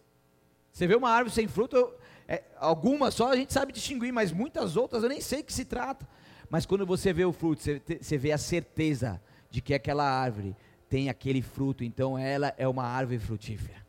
Você 0.74 0.88
vê 0.88 0.96
uma 0.96 1.08
árvore 1.08 1.32
sem 1.32 1.46
fruto, 1.46 1.94
é, 2.26 2.42
algumas 2.58 3.14
só 3.14 3.30
a 3.30 3.36
gente 3.36 3.52
sabe 3.52 3.72
distinguir, 3.72 4.12
mas 4.12 4.32
muitas 4.32 4.76
outras 4.76 5.04
eu 5.04 5.08
nem 5.08 5.20
sei 5.20 5.40
que 5.40 5.52
se 5.52 5.64
trata. 5.64 6.06
Mas 6.50 6.66
quando 6.66 6.84
você 6.84 7.12
vê 7.12 7.24
o 7.24 7.32
fruto, 7.32 7.62
você, 7.62 7.80
você 8.00 8.18
vê 8.18 8.32
a 8.32 8.38
certeza 8.38 9.22
de 9.48 9.60
que 9.60 9.72
aquela 9.72 10.04
árvore 10.04 10.56
tem 10.88 11.08
aquele 11.08 11.40
fruto, 11.42 11.84
então 11.84 12.18
ela 12.18 12.52
é 12.58 12.66
uma 12.66 12.82
árvore 12.82 13.20
frutífera. 13.20 13.86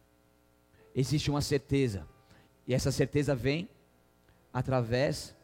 Existe 0.93 1.31
uma 1.31 1.41
certeza, 1.41 2.07
e 2.67 2.73
essa 2.73 2.91
certeza 2.91 3.33
vem 3.33 3.67
através 4.53 5.35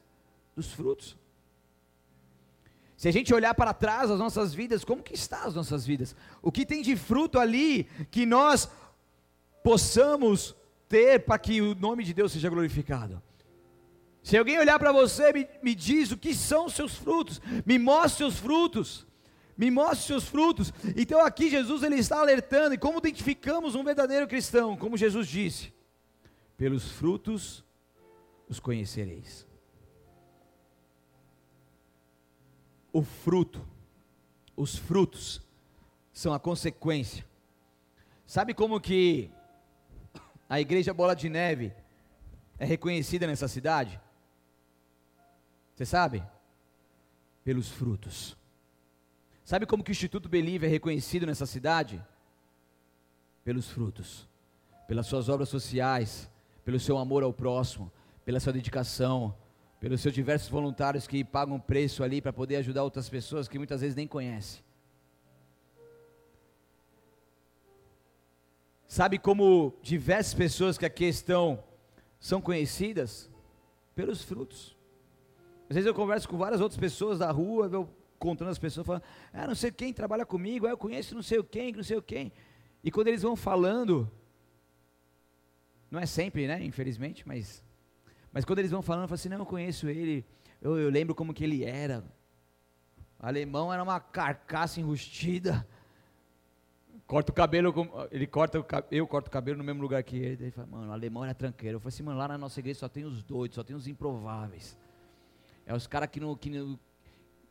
dos 0.55 0.71
frutos. 0.71 1.17
Se 2.95 3.07
a 3.07 3.11
gente 3.11 3.33
olhar 3.33 3.55
para 3.55 3.73
trás 3.73 4.11
as 4.11 4.19
nossas 4.19 4.53
vidas, 4.53 4.85
como 4.85 5.01
que 5.01 5.15
está 5.15 5.45
as 5.45 5.55
nossas 5.55 5.87
vidas? 5.87 6.15
O 6.39 6.51
que 6.51 6.67
tem 6.67 6.83
de 6.83 6.95
fruto 6.95 7.39
ali 7.39 7.85
que 8.11 8.27
nós 8.27 8.69
possamos 9.63 10.55
ter 10.91 11.21
para 11.21 11.39
que 11.39 11.61
o 11.61 11.73
nome 11.73 12.03
de 12.03 12.13
Deus 12.13 12.33
seja 12.33 12.49
glorificado. 12.49 13.23
Se 14.21 14.37
alguém 14.37 14.59
olhar 14.59 14.77
para 14.77 14.91
você, 14.91 15.31
me, 15.31 15.47
me 15.63 15.73
diz 15.73 16.11
o 16.11 16.17
que 16.17 16.35
são 16.35 16.65
os 16.65 16.73
seus 16.73 16.95
frutos, 16.95 17.41
me 17.65 17.79
mostre 17.79 18.17
seus 18.17 18.37
frutos, 18.37 19.07
me 19.57 19.71
mostre 19.71 20.05
seus 20.05 20.25
frutos. 20.27 20.73
Então 20.97 21.25
aqui 21.25 21.49
Jesus 21.49 21.81
ele 21.81 21.95
está 21.95 22.19
alertando, 22.19 22.75
e 22.75 22.77
como 22.77 22.99
identificamos 22.99 23.73
um 23.73 23.85
verdadeiro 23.85 24.27
cristão, 24.27 24.75
como 24.75 24.97
Jesus 24.97 25.27
disse, 25.27 25.73
pelos 26.57 26.91
frutos 26.91 27.63
os 28.49 28.59
conhecereis. 28.59 29.47
O 32.91 33.01
fruto, 33.01 33.65
os 34.57 34.75
frutos, 34.75 35.41
são 36.11 36.33
a 36.33 36.39
consequência. 36.39 37.25
Sabe 38.25 38.53
como 38.53 38.79
que 38.81 39.31
a 40.51 40.59
igreja 40.59 40.93
Bola 40.93 41.15
de 41.15 41.29
Neve 41.29 41.73
é 42.59 42.65
reconhecida 42.65 43.25
nessa 43.25 43.47
cidade? 43.47 43.97
Você 45.73 45.85
sabe? 45.85 46.21
Pelos 47.41 47.69
frutos. 47.69 48.35
Sabe 49.45 49.65
como 49.65 49.81
que 49.81 49.91
o 49.91 49.93
Instituto 49.93 50.27
Believe 50.27 50.65
é 50.65 50.69
reconhecido 50.69 51.25
nessa 51.25 51.45
cidade? 51.45 52.05
Pelos 53.45 53.69
frutos, 53.69 54.27
pelas 54.89 55.07
suas 55.07 55.29
obras 55.29 55.47
sociais, 55.47 56.29
pelo 56.65 56.81
seu 56.81 56.97
amor 56.97 57.23
ao 57.23 57.31
próximo, 57.31 57.89
pela 58.25 58.37
sua 58.41 58.51
dedicação, 58.51 59.33
pelos 59.79 60.01
seus 60.01 60.13
diversos 60.13 60.49
voluntários 60.49 61.07
que 61.07 61.23
pagam 61.23 61.61
preço 61.61 62.03
ali 62.03 62.21
para 62.21 62.33
poder 62.33 62.57
ajudar 62.57 62.83
outras 62.83 63.07
pessoas 63.07 63.47
que 63.47 63.57
muitas 63.57 63.79
vezes 63.79 63.95
nem 63.95 64.05
conhecem. 64.05 64.61
Sabe 68.91 69.17
como 69.17 69.73
diversas 69.81 70.33
pessoas 70.33 70.77
que 70.77 70.85
aqui 70.85 71.05
estão 71.05 71.63
são 72.19 72.41
conhecidas? 72.41 73.31
Pelos 73.95 74.21
frutos. 74.21 74.75
Às 75.69 75.75
vezes 75.75 75.87
eu 75.87 75.93
converso 75.93 76.27
com 76.27 76.37
várias 76.37 76.59
outras 76.59 76.77
pessoas 76.77 77.17
da 77.17 77.31
rua, 77.31 77.69
eu 77.71 77.89
contando 78.19 78.49
as 78.49 78.59
pessoas, 78.59 78.85
falando, 78.85 79.03
ah, 79.31 79.47
não 79.47 79.55
sei 79.55 79.71
quem 79.71 79.93
trabalha 79.93 80.25
comigo, 80.25 80.67
ah, 80.67 80.71
eu 80.71 80.77
conheço 80.77 81.15
não 81.15 81.21
sei 81.21 81.41
quem, 81.41 81.71
não 81.71 81.85
sei 81.85 82.01
quem. 82.01 82.33
E 82.83 82.91
quando 82.91 83.07
eles 83.07 83.21
vão 83.21 83.33
falando, 83.33 84.11
não 85.89 85.97
é 85.97 86.05
sempre, 86.05 86.45
né, 86.45 86.61
infelizmente, 86.61 87.25
mas, 87.25 87.63
mas 88.29 88.43
quando 88.43 88.59
eles 88.59 88.71
vão 88.71 88.81
falando, 88.81 89.03
eu 89.03 89.07
falo 89.07 89.15
assim, 89.15 89.29
não, 89.29 89.39
eu 89.39 89.45
conheço 89.45 89.87
ele, 89.87 90.25
eu, 90.61 90.77
eu 90.77 90.89
lembro 90.89 91.15
como 91.15 91.33
que 91.33 91.45
ele 91.45 91.63
era. 91.63 92.03
O 93.17 93.25
alemão 93.25 93.71
era 93.71 93.81
uma 93.81 94.01
carcaça 94.01 94.81
enrustida, 94.81 95.65
corta 97.11 97.29
o 97.29 97.35
cabelo, 97.35 97.73
ele 98.09 98.25
corta 98.25 98.65
eu 98.89 99.05
corto 99.05 99.27
o 99.27 99.31
cabelo 99.31 99.57
no 99.57 99.65
mesmo 99.65 99.81
lugar 99.81 100.01
que 100.01 100.15
ele. 100.15 100.45
Ele 100.45 100.51
fala, 100.51 100.65
mano, 100.67 100.93
alemão 100.93 101.25
era 101.25 101.33
tranqueiro. 101.33 101.75
Eu 101.75 101.79
falei 101.81 101.93
assim, 101.93 102.03
mano, 102.03 102.17
lá 102.17 102.25
na 102.25 102.37
nossa 102.37 102.57
igreja 102.61 102.79
só 102.79 102.87
tem 102.87 103.03
os 103.03 103.21
doidos, 103.21 103.55
só 103.55 103.63
tem 103.65 103.75
os 103.75 103.85
improváveis. 103.85 104.79
É 105.65 105.75
os 105.75 105.85
caras 105.87 106.07
que, 106.09 106.21
não, 106.21 106.33
que, 106.37 106.49
não, 106.49 106.79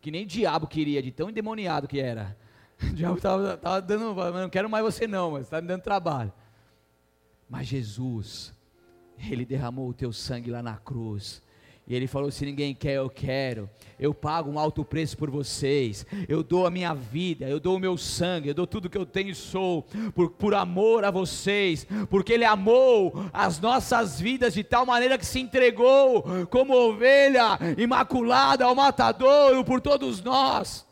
que 0.00 0.10
nem 0.10 0.26
diabo 0.26 0.66
queria, 0.66 1.02
de 1.02 1.12
tão 1.12 1.28
endemoniado 1.28 1.86
que 1.86 2.00
era. 2.00 2.38
O 2.82 2.94
diabo 2.94 3.20
tava, 3.20 3.58
tava 3.58 3.82
dando, 3.82 4.14
não 4.14 4.48
quero 4.48 4.70
mais 4.70 4.82
você 4.82 5.06
não, 5.06 5.32
mas 5.32 5.42
está 5.42 5.60
me 5.60 5.68
dando 5.68 5.82
trabalho. 5.82 6.32
Mas 7.46 7.66
Jesus, 7.66 8.54
Ele 9.18 9.44
derramou 9.44 9.90
o 9.90 9.92
teu 9.92 10.10
sangue 10.10 10.50
lá 10.50 10.62
na 10.62 10.78
cruz 10.78 11.42
e 11.90 11.94
ele 11.96 12.06
falou: 12.06 12.30
se 12.30 12.46
ninguém 12.46 12.72
quer, 12.72 12.98
eu 12.98 13.10
quero. 13.10 13.68
Eu 13.98 14.14
pago 14.14 14.48
um 14.48 14.60
alto 14.60 14.84
preço 14.84 15.18
por 15.18 15.28
vocês. 15.28 16.06
Eu 16.28 16.40
dou 16.40 16.64
a 16.64 16.70
minha 16.70 16.94
vida, 16.94 17.48
eu 17.48 17.58
dou 17.58 17.74
o 17.74 17.80
meu 17.80 17.98
sangue, 17.98 18.46
eu 18.46 18.54
dou 18.54 18.64
tudo 18.64 18.88
que 18.88 18.96
eu 18.96 19.04
tenho 19.04 19.30
e 19.30 19.34
sou, 19.34 19.84
por, 20.14 20.30
por 20.30 20.54
amor 20.54 21.04
a 21.04 21.10
vocês, 21.10 21.84
porque 22.08 22.34
Ele 22.34 22.44
amou 22.44 23.12
as 23.32 23.58
nossas 23.58 24.20
vidas 24.20 24.54
de 24.54 24.62
tal 24.62 24.86
maneira 24.86 25.18
que 25.18 25.26
se 25.26 25.40
entregou 25.40 26.24
como 26.48 26.74
ovelha 26.74 27.58
imaculada 27.76 28.64
ao 28.64 28.74
matadouro 28.76 29.64
por 29.64 29.80
todos 29.80 30.22
nós. 30.22 30.86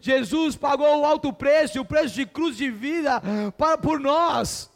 Jesus 0.00 0.56
pagou 0.56 1.02
o 1.02 1.04
alto 1.04 1.30
preço, 1.30 1.78
o 1.78 1.84
preço 1.84 2.14
de 2.14 2.24
cruz 2.24 2.56
de 2.56 2.70
vida 2.70 3.22
para, 3.58 3.76
por 3.76 4.00
nós. 4.00 4.70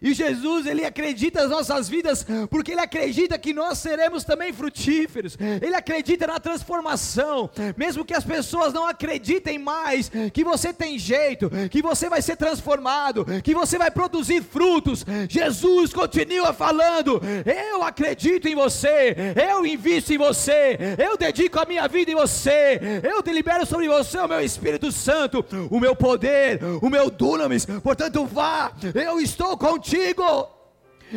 E 0.00 0.14
Jesus, 0.14 0.66
ele 0.66 0.84
acredita 0.84 1.42
nas 1.42 1.50
nossas 1.50 1.88
vidas, 1.88 2.24
porque 2.50 2.72
ele 2.72 2.80
acredita 2.80 3.38
que 3.38 3.52
nós 3.52 3.78
seremos 3.78 4.24
também 4.24 4.52
frutíferos. 4.52 5.36
Ele 5.60 5.74
acredita 5.74 6.26
na 6.26 6.38
transformação, 6.38 7.50
mesmo 7.76 8.04
que 8.04 8.14
as 8.14 8.24
pessoas 8.24 8.72
não 8.72 8.86
acreditem 8.86 9.58
mais 9.58 10.10
que 10.32 10.44
você 10.44 10.72
tem 10.72 10.98
jeito, 10.98 11.50
que 11.70 11.82
você 11.82 12.08
vai 12.08 12.22
ser 12.22 12.36
transformado, 12.36 13.26
que 13.42 13.54
você 13.54 13.76
vai 13.78 13.90
produzir 13.90 14.42
frutos. 14.42 15.04
Jesus 15.28 15.92
continua 15.92 16.52
falando: 16.52 17.20
Eu 17.44 17.82
acredito 17.82 18.46
em 18.48 18.54
você, 18.54 19.16
eu 19.50 19.66
invisto 19.66 20.12
em 20.12 20.18
você, 20.18 20.78
eu 20.98 21.16
dedico 21.16 21.58
a 21.60 21.66
minha 21.66 21.88
vida 21.88 22.10
em 22.10 22.14
você, 22.14 22.80
eu 23.02 23.22
delibero 23.22 23.66
sobre 23.66 23.88
você 23.88 24.18
o 24.18 24.28
meu 24.28 24.40
Espírito 24.40 24.92
Santo, 24.92 25.44
o 25.70 25.80
meu 25.80 25.96
poder, 25.96 26.60
o 26.80 26.88
meu 26.88 27.10
dunamis. 27.10 27.66
Portanto, 27.82 28.24
vá, 28.24 28.72
eu 28.94 29.20
estou 29.20 29.56
contigo 29.56 29.87
contigo. 29.88 30.58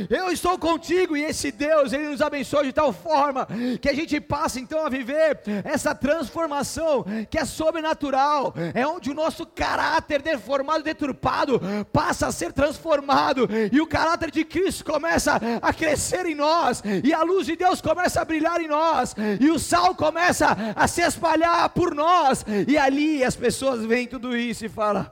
Eu 0.10 0.32
estou 0.32 0.58
contigo 0.58 1.18
e 1.18 1.24
esse 1.24 1.52
Deus, 1.52 1.92
ele 1.92 2.08
nos 2.08 2.22
abençoa 2.22 2.64
de 2.64 2.72
tal 2.72 2.94
forma 2.94 3.46
que 3.82 3.90
a 3.90 3.94
gente 3.94 4.22
passa 4.22 4.58
então 4.58 4.86
a 4.86 4.90
viver 4.90 5.42
essa 5.66 5.94
transformação 5.94 7.04
que 7.30 7.38
é 7.38 7.44
sobrenatural, 7.44 8.54
é 8.74 8.88
onde 8.88 9.12
o 9.12 9.14
nosso 9.14 9.46
caráter 9.46 10.22
deformado, 10.22 10.82
deturpado, 10.82 11.60
passa 11.92 12.28
a 12.28 12.32
ser 12.32 12.54
transformado. 12.54 13.50
E 13.70 13.82
o 13.82 13.88
caráter 13.88 14.32
de 14.32 14.46
Cristo 14.46 14.86
começa 14.86 15.38
a 15.62 15.74
crescer 15.74 16.26
em 16.26 16.36
nós. 16.36 16.82
E 17.04 17.14
a 17.14 17.22
luz 17.22 17.46
de 17.46 17.58
Deus 17.58 17.82
começa 17.82 18.22
a 18.22 18.26
brilhar 18.26 18.62
em 18.62 18.70
nós. 18.70 19.14
E 19.42 19.50
o 19.50 19.60
sal 19.60 19.94
começa 19.94 20.56
a 20.74 20.88
se 20.88 21.02
espalhar 21.02 21.68
por 21.72 21.94
nós. 21.94 22.46
E 22.66 22.78
ali 22.78 23.26
as 23.26 23.36
pessoas 23.36 23.84
veem 23.86 24.08
tudo 24.08 24.38
isso 24.38 24.66
e 24.66 24.70
falam: 24.70 25.06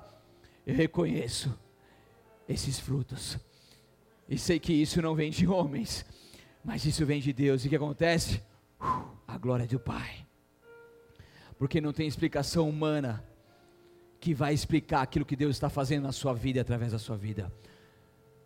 Eu 0.65 0.74
reconheço 0.76 1.54
esses 2.48 2.80
frutos 2.80 3.38
e 4.30 4.38
sei 4.38 4.60
que 4.60 4.72
isso 4.72 5.02
não 5.02 5.15
vem 5.15 5.32
de 5.32 5.48
homens, 5.48 6.06
mas 6.63 6.86
isso 6.86 7.04
vem 7.04 7.20
de 7.20 7.34
Deus. 7.34 7.63
E 7.63 7.68
o 7.68 7.70
que 7.70 7.76
acontece? 7.76 8.39
A 9.28 9.38
glória 9.39 9.65
do 9.65 9.80
Pai. 9.80 10.28
Porque 11.58 11.82
não 11.82 11.92
tem 11.92 12.08
explicação 12.08 12.70
humana 12.70 13.26
que 14.20 14.34
vai 14.36 14.54
explicar 14.54 15.02
aquilo 15.02 15.26
que 15.26 15.36
Deus 15.36 15.56
está 15.56 15.68
fazendo 15.68 16.04
na 16.04 16.12
sua 16.12 16.34
vida 16.34 16.62
através 16.62 16.92
da 16.92 17.00
sua 17.00 17.18
vida. 17.18 17.52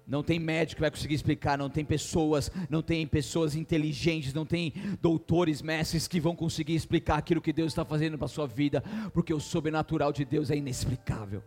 Não 0.07 0.23
tem 0.23 0.39
médico 0.39 0.75
que 0.75 0.81
vai 0.81 0.91
conseguir 0.91 1.15
explicar, 1.15 1.57
não 1.57 1.69
tem 1.69 1.83
pessoas, 1.83 2.49
não 2.69 2.81
tem 2.81 3.05
pessoas 3.05 3.53
inteligentes, 3.53 4.33
não 4.33 4.45
tem 4.45 4.73
doutores, 5.01 5.61
mestres 5.61 6.07
que 6.07 6.19
vão 6.19 6.35
conseguir 6.35 6.75
explicar 6.75 7.17
aquilo 7.17 7.41
que 7.41 7.53
Deus 7.53 7.71
está 7.73 7.83
fazendo 7.83 8.17
para 8.17 8.25
a 8.25 8.29
sua 8.29 8.47
vida, 8.47 8.81
porque 9.13 9.33
o 9.33 9.39
sobrenatural 9.39 10.13
de 10.13 10.23
Deus 10.23 10.49
é 10.49 10.55
inexplicável. 10.55 11.43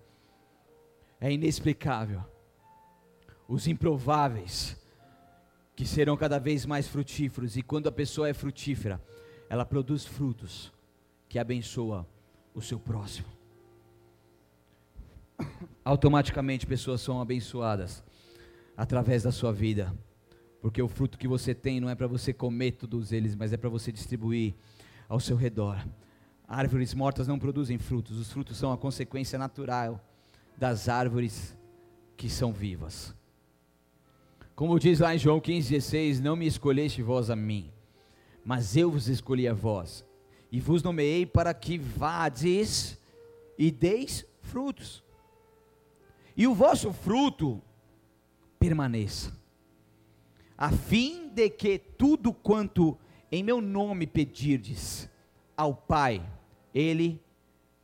É 1.21 1.33
inexplicável 1.33 2.36
os 3.49 3.67
improváveis, 3.67 4.77
que 5.75 5.87
serão 5.87 6.17
cada 6.17 6.39
vez 6.39 6.65
mais 6.65 6.89
frutíferos, 6.89 7.57
e 7.57 7.63
quando 7.63 7.89
a 7.89 7.93
pessoa 7.93 8.29
é 8.29 8.35
frutífera, 8.35 9.01
ela 9.49 9.65
produz 9.65 10.05
frutos 10.05 10.73
que 11.29 11.39
abençoa 11.39 12.07
o 12.55 12.61
seu 12.63 12.79
próximo. 12.79 13.29
Automaticamente 15.85 16.67
pessoas 16.67 17.01
são 17.01 17.21
abençoadas 17.21 18.03
através 18.77 19.23
da 19.23 19.31
sua 19.31 19.53
vida, 19.53 19.95
porque 20.61 20.83
o 20.83 20.89
fruto 20.89 21.19
que 21.19 21.29
você 21.29 21.55
tem 21.55 21.79
não 21.79 21.89
é 21.89 21.95
para 21.95 22.07
você 22.07 22.33
comer 22.33 22.73
todos 22.73 23.13
eles, 23.13 23.35
mas 23.35 23.53
é 23.53 23.57
para 23.57 23.69
você 23.69 23.93
distribuir 23.93 24.55
ao 25.09 25.21
seu 25.21 25.37
redor. 25.37 25.87
Árvores 26.49 26.95
mortas 26.95 27.29
não 27.29 27.39
produzem 27.39 27.79
frutos, 27.79 28.19
os 28.19 28.33
frutos 28.33 28.57
são 28.57 28.73
a 28.73 28.79
consequência 28.79 29.39
natural 29.39 30.03
das 30.57 30.89
árvores 30.89 31.57
que 32.17 32.31
são 32.31 32.53
vivas. 32.53 33.15
Como 34.57 34.79
diz 34.79 35.01
lá 35.01 35.15
em 35.15 35.19
João 35.19 35.39
15,16: 35.39 36.19
Não 36.19 36.35
me 36.35 36.47
escolheste 36.47 37.03
vós 37.03 37.29
a 37.29 37.37
mim, 37.37 37.71
mas 38.43 38.75
eu 38.75 38.91
vos 38.91 39.07
escolhi 39.07 39.47
a 39.47 39.53
vós, 39.53 40.03
e 40.51 40.59
vos 40.59 40.83
nomeei 40.83 41.27
para 41.27 41.53
que 41.53 41.77
vades 41.77 42.99
e 43.59 43.71
deis 43.71 44.25
frutos, 44.41 45.05
e 46.35 46.47
o 46.47 46.55
vosso 46.55 46.91
fruto 46.91 47.63
permaneça, 48.59 49.31
a 50.57 50.73
fim 50.73 51.29
de 51.29 51.51
que 51.51 51.79
tudo 51.79 52.33
quanto 52.33 52.97
em 53.31 53.43
meu 53.43 53.61
nome 53.61 54.07
pedirdes 54.07 55.07
ao 55.55 55.75
Pai, 55.75 56.27
Ele 56.75 57.21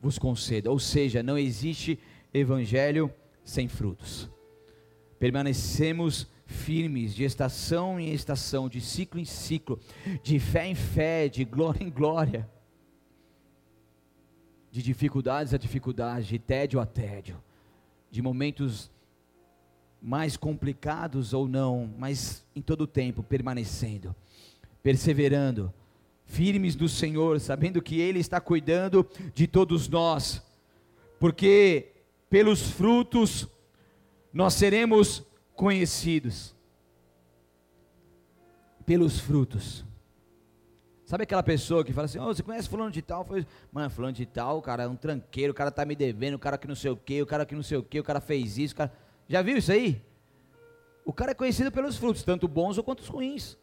vos 0.00 0.18
conceda. 0.18 0.70
Ou 0.70 0.78
seja, 0.78 1.22
não 1.22 1.37
existe 1.37 1.98
evangelho 2.32 3.12
sem 3.44 3.68
frutos. 3.68 4.30
Permanecemos 5.18 6.32
firmes, 6.53 7.15
de 7.15 7.25
estação 7.25 7.99
em 7.99 8.12
estação, 8.12 8.69
de 8.69 8.81
ciclo 8.81 9.19
em 9.19 9.25
ciclo, 9.25 9.81
de 10.23 10.38
fé 10.38 10.67
em 10.67 10.75
fé, 10.75 11.29
de 11.29 11.45
glória 11.45 11.83
em 11.83 11.91
glória, 11.91 12.49
de 14.71 14.83
dificuldades 14.83 15.53
a 15.53 15.59
dificuldades, 15.59 16.29
de 16.29 16.38
tédio 16.38 16.81
a 16.81 16.87
tédio, 16.87 17.43
de 18.11 18.23
momentos 18.23 18.91
mais 20.01 20.37
complicados 20.37 21.33
ou 21.33 21.47
não, 21.47 21.91
mas 21.99 22.45
em 22.55 22.62
todo 22.62 22.83
o 22.83 22.87
tempo 22.87 23.23
permanecendo, 23.23 24.15
perseverando, 24.83 25.73
firmes 26.25 26.75
do 26.75 26.88
Senhor, 26.88 27.38
sabendo 27.41 27.83
que 27.83 28.01
Ele 28.01 28.19
está 28.19 28.41
cuidando 28.41 29.07
de 29.35 29.47
todos 29.47 29.88
nós, 29.88 30.43
porque 31.21 31.93
pelos 32.29 32.71
frutos 32.71 33.47
nós 34.33 34.55
seremos 34.55 35.23
conhecidos 35.62 36.57
pelos 38.85 39.20
frutos. 39.20 39.85
Sabe 41.05 41.22
aquela 41.22 41.42
pessoa 41.44 41.85
que 41.85 41.92
fala 41.92 42.07
assim, 42.07 42.18
oh, 42.18 42.35
você 42.35 42.42
conhece 42.42 42.68
fulano 42.68 42.90
de 42.90 43.01
tal? 43.01 43.25
Foi, 43.25 43.46
mano, 43.70 43.88
fulano 43.88 44.12
de 44.12 44.27
tal, 44.27 44.61
cara, 44.61 44.83
é 44.83 44.88
um 44.88 44.96
tranqueiro, 44.96 45.53
o 45.53 45.55
cara 45.55 45.70
tá 45.70 45.85
me 45.85 45.94
devendo, 45.94 46.35
o 46.35 46.38
cara 46.40 46.59
que 46.59 46.66
não 46.66 46.75
sei 46.75 46.90
o 46.90 46.96
que, 46.96 47.22
o 47.22 47.27
cara 47.27 47.46
que 47.46 47.55
não 47.55 47.62
sei 47.62 47.79
o 47.79 47.83
que, 47.85 48.01
o 48.01 48.03
cara 48.03 48.20
fez 48.20 48.59
isso, 48.59 48.75
cara... 48.75 48.92
Já 49.29 49.40
viu 49.40 49.57
isso 49.57 49.70
aí? 49.70 50.03
O 51.05 51.12
cara 51.12 51.31
é 51.31 51.35
conhecido 51.35 51.70
pelos 51.70 51.96
frutos, 51.96 52.25
tanto 52.25 52.48
bons 52.48 52.77
quanto 52.81 52.98
os 52.98 53.07
ruins. 53.07 53.57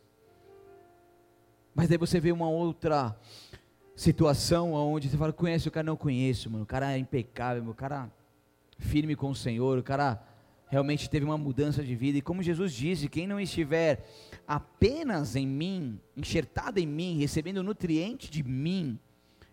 Mas 1.75 1.89
daí 1.89 1.97
você 1.97 2.17
vê 2.17 2.31
uma 2.31 2.49
outra 2.49 3.13
situação 3.93 4.71
onde 4.71 5.09
você 5.09 5.17
fala, 5.17 5.33
conhece 5.33 5.67
o 5.67 5.71
cara, 5.71 5.85
não 5.85 5.97
conheço, 5.97 6.49
mano, 6.49 6.63
o 6.63 6.65
cara 6.65 6.93
é 6.93 6.97
impecável, 6.97 7.69
o 7.69 7.73
cara 7.73 8.09
firme 8.77 9.17
com 9.17 9.31
o 9.31 9.35
Senhor, 9.35 9.77
o 9.77 9.83
cara 9.83 10.28
realmente 10.69 11.09
teve 11.09 11.25
uma 11.25 11.37
mudança 11.37 11.83
de 11.83 11.95
vida. 11.95 12.17
E 12.17 12.21
como 12.21 12.43
Jesus 12.43 12.73
disse, 12.73 13.09
quem 13.09 13.27
não 13.27 13.39
estiver 13.39 14.07
apenas 14.47 15.35
em 15.35 15.45
mim, 15.45 15.99
enxertado 16.15 16.79
em 16.79 16.87
mim, 16.87 17.17
recebendo 17.17 17.63
nutriente 17.63 18.29
de 18.29 18.43
mim, 18.43 18.97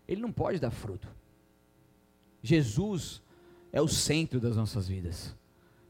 ele 0.07 0.21
não 0.21 0.31
pode 0.31 0.59
dar 0.59 0.71
fruto. 0.71 1.07
Jesus 2.41 3.21
é 3.73 3.81
o 3.81 3.87
centro 3.87 4.39
das 4.39 4.55
nossas 4.55 4.87
vidas. 4.87 5.35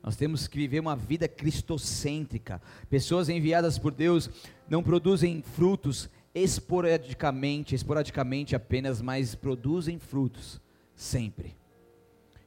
Nós 0.02 0.16
temos 0.16 0.48
que 0.48 0.58
viver 0.58 0.80
uma 0.80 0.96
vida 0.96 1.28
cristocêntrica. 1.28 2.62
Pessoas 2.90 3.28
enviadas 3.28 3.78
por 3.78 3.92
Deus 3.92 4.30
não 4.70 4.82
produzem 4.82 5.42
frutos 5.42 6.10
esporadicamente, 6.34 7.76
esporadicamente 7.76 8.56
apenas, 8.56 9.02
mas 9.02 9.36
produzem 9.36 10.00
frutos 10.00 10.62
sempre. 10.96 11.56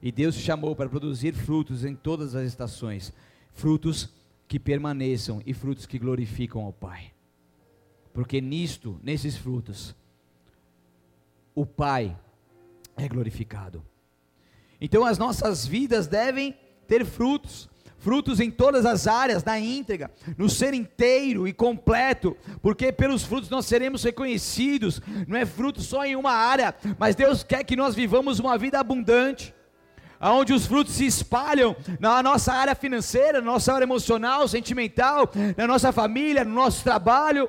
E 0.02 0.10
Deus 0.10 0.34
chamou 0.34 0.74
para 0.74 0.88
produzir 0.88 1.34
frutos 1.34 1.84
em 1.84 1.94
todas 1.94 2.34
as 2.34 2.46
estações, 2.46 3.12
frutos 3.52 4.08
que 4.48 4.58
permaneçam 4.58 5.42
e 5.44 5.52
frutos 5.52 5.86
que 5.86 5.98
glorificam 5.98 6.62
ao 6.62 6.72
Pai. 6.72 7.12
Porque 8.12 8.40
nisto, 8.40 8.98
nesses 9.02 9.36
frutos, 9.36 9.94
o 11.54 11.66
Pai 11.66 12.16
é 12.96 13.06
glorificado. 13.08 13.84
Então 14.80 15.04
as 15.04 15.18
nossas 15.18 15.66
vidas 15.66 16.06
devem 16.06 16.56
ter 16.88 17.04
frutos, 17.04 17.68
frutos 17.98 18.40
em 18.40 18.50
todas 18.50 18.86
as 18.86 19.06
áreas, 19.06 19.44
na 19.44 19.60
íntegra, 19.60 20.10
no 20.38 20.48
ser 20.48 20.72
inteiro 20.72 21.46
e 21.46 21.52
completo, 21.52 22.34
porque 22.62 22.90
pelos 22.90 23.22
frutos 23.22 23.50
nós 23.50 23.66
seremos 23.66 24.02
reconhecidos, 24.02 25.02
não 25.28 25.36
é 25.36 25.44
fruto 25.44 25.82
só 25.82 26.04
em 26.06 26.16
uma 26.16 26.32
área, 26.32 26.74
mas 26.98 27.14
Deus 27.14 27.44
quer 27.44 27.62
que 27.62 27.76
nós 27.76 27.94
vivamos 27.94 28.38
uma 28.38 28.56
vida 28.56 28.80
abundante 28.80 29.54
onde 30.20 30.52
os 30.52 30.66
frutos 30.66 30.94
se 30.94 31.06
espalham 31.06 31.74
na 31.98 32.22
nossa 32.22 32.52
área 32.52 32.74
financeira, 32.74 33.40
na 33.40 33.52
nossa 33.52 33.72
área 33.72 33.84
emocional, 33.84 34.46
sentimental, 34.46 35.30
na 35.56 35.66
nossa 35.66 35.92
família, 35.92 36.44
no 36.44 36.54
nosso 36.54 36.82
trabalho, 36.82 37.48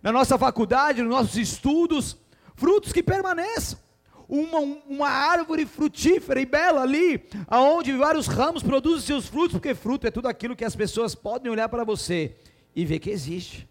na 0.00 0.12
nossa 0.12 0.38
faculdade, 0.38 1.02
nos 1.02 1.10
nossos 1.10 1.36
estudos, 1.36 2.16
frutos 2.54 2.92
que 2.92 3.02
permaneçam. 3.02 3.82
Uma, 4.28 4.58
uma 4.88 5.08
árvore 5.08 5.66
frutífera 5.66 6.40
e 6.40 6.46
bela 6.46 6.82
ali, 6.82 7.26
aonde 7.46 7.92
vários 7.92 8.26
ramos 8.26 8.62
produzem 8.62 9.06
seus 9.06 9.28
frutos, 9.28 9.52
porque 9.52 9.74
fruto 9.74 10.06
é 10.06 10.10
tudo 10.10 10.28
aquilo 10.28 10.56
que 10.56 10.64
as 10.64 10.74
pessoas 10.74 11.14
podem 11.14 11.50
olhar 11.50 11.68
para 11.68 11.84
você 11.84 12.34
e 12.74 12.86
ver 12.86 13.00
que 13.00 13.10
existe, 13.10 13.68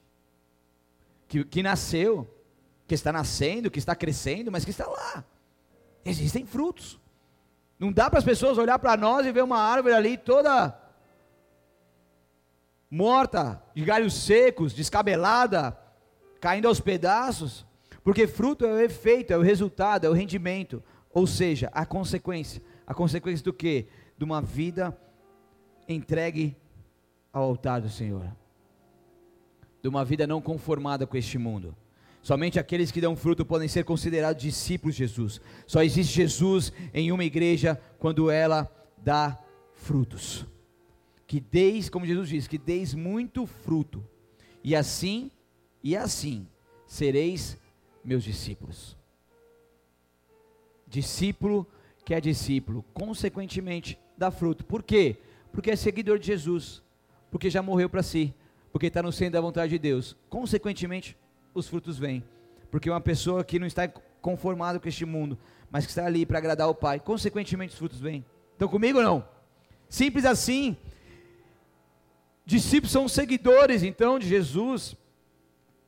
que, 1.28 1.44
que 1.44 1.64
nasceu, 1.64 2.28
que 2.88 2.94
está 2.94 3.12
nascendo, 3.12 3.72
que 3.72 3.80
está 3.80 3.96
crescendo, 3.96 4.52
mas 4.52 4.64
que 4.64 4.72
está 4.72 4.86
lá. 4.86 5.26
Existem 6.06 6.46
frutos. 6.46 7.00
Não 7.80 7.92
dá 7.92 8.10
para 8.10 8.20
as 8.20 8.26
pessoas 8.26 8.58
olhar 8.58 8.80
para 8.80 8.96
nós 8.96 9.26
e 9.26 9.32
ver 9.32 9.44
uma 9.44 9.60
árvore 9.60 9.94
ali 9.94 10.18
toda 10.18 10.80
morta, 12.94 13.60
de 13.74 13.84
galhos 13.84 14.14
secos, 14.14 14.72
descabelada, 14.72 15.76
caindo 16.40 16.68
aos 16.68 16.80
pedaços, 16.80 17.66
porque 18.04 18.28
fruto 18.28 18.66
é 18.66 18.72
o 18.72 18.80
efeito, 18.80 19.34
é 19.34 19.38
o 19.38 19.42
resultado, 19.42 20.06
é 20.06 20.10
o 20.10 20.14
rendimento, 20.14 20.84
ou 21.12 21.26
seja, 21.26 21.72
a 21.74 21.88
consequência. 21.88 22.62
A 22.86 22.94
consequência 22.94 23.44
do 23.44 23.52
que? 23.52 23.88
De 24.16 24.24
uma 24.24 24.42
vida 24.42 24.96
entregue 25.88 26.56
ao 27.32 27.44
altar 27.44 27.82
do 27.82 27.90
Senhor. 27.90 28.28
De 29.82 29.90
uma 29.90 30.06
vida 30.06 30.28
não 30.28 30.40
conformada 30.40 31.08
com 31.08 31.18
este 31.18 31.40
mundo. 31.40 31.76
Somente 32.24 32.58
aqueles 32.58 32.90
que 32.90 33.02
dão 33.02 33.16
fruto 33.16 33.46
podem 33.46 33.68
ser 33.68 33.86
considerados 33.86 34.42
discípulos 34.42 34.96
de 34.96 35.04
Jesus. 35.04 35.40
Só 35.68 35.84
existe 35.84 36.16
Jesus 36.16 36.74
em 36.92 37.12
uma 37.12 37.24
igreja 37.24 37.80
quando 38.00 38.32
ela 38.32 38.68
dá 38.98 39.38
frutos 39.74 40.48
que 41.34 41.40
deis, 41.40 41.90
como 41.90 42.06
Jesus 42.06 42.30
diz, 42.30 42.48
que 42.48 42.60
deis 42.60 42.94
muito 42.94 43.48
fruto, 43.48 44.08
e 44.64 44.76
assim, 44.76 45.32
e 45.84 45.96
assim, 45.96 46.48
sereis 46.86 47.58
meus 48.06 48.24
discípulos. 48.24 48.96
Discípulo 50.88 51.66
que 52.06 52.14
é 52.14 52.22
discípulo, 52.22 52.86
consequentemente, 52.94 53.98
dá 54.16 54.30
fruto. 54.30 54.64
Por 54.64 54.84
quê? 54.84 55.18
Porque 55.52 55.72
é 55.72 55.76
seguidor 55.76 56.20
de 56.20 56.28
Jesus, 56.28 56.84
porque 57.32 57.50
já 57.50 57.64
morreu 57.64 57.90
para 57.90 58.04
si, 58.04 58.32
porque 58.72 58.86
está 58.86 59.02
no 59.02 59.12
centro 59.12 59.34
da 59.34 59.42
vontade 59.42 59.72
de 59.72 59.80
Deus. 59.80 60.16
Consequentemente, 60.30 61.18
os 61.54 61.68
frutos 61.68 61.98
vêm. 61.98 62.24
Porque 62.72 62.90
uma 62.90 63.02
pessoa 63.02 63.44
que 63.44 63.60
não 63.60 63.68
está 63.68 63.88
conformada 64.22 64.80
com 64.80 64.88
este 64.88 65.06
mundo, 65.06 65.38
mas 65.70 65.86
que 65.86 65.92
está 65.92 66.06
ali 66.06 66.26
para 66.26 66.38
agradar 66.38 66.70
o 66.70 66.76
Pai, 66.76 67.00
consequentemente 67.00 67.74
os 67.74 67.78
frutos 67.78 68.00
vêm. 68.00 68.26
Estão 68.54 68.68
comigo 68.68 68.98
ou 69.00 69.04
não? 69.04 69.28
Simples 69.90 70.26
assim. 70.26 70.78
Discípulos 72.46 72.92
são 72.92 73.08
seguidores, 73.08 73.84
então, 73.84 74.18
de 74.18 74.28
Jesus. 74.28 74.96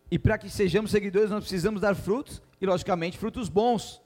E 0.10 0.20
para 0.20 0.38
que 0.38 0.50
sejamos 0.50 0.92
seguidores, 0.92 1.30
nós 1.30 1.44
precisamos 1.44 1.82
dar 1.82 1.96
frutos, 1.96 2.42
e 2.62 2.66
logicamente 2.66 3.18
frutos 3.18 3.50
bons. 3.50 4.02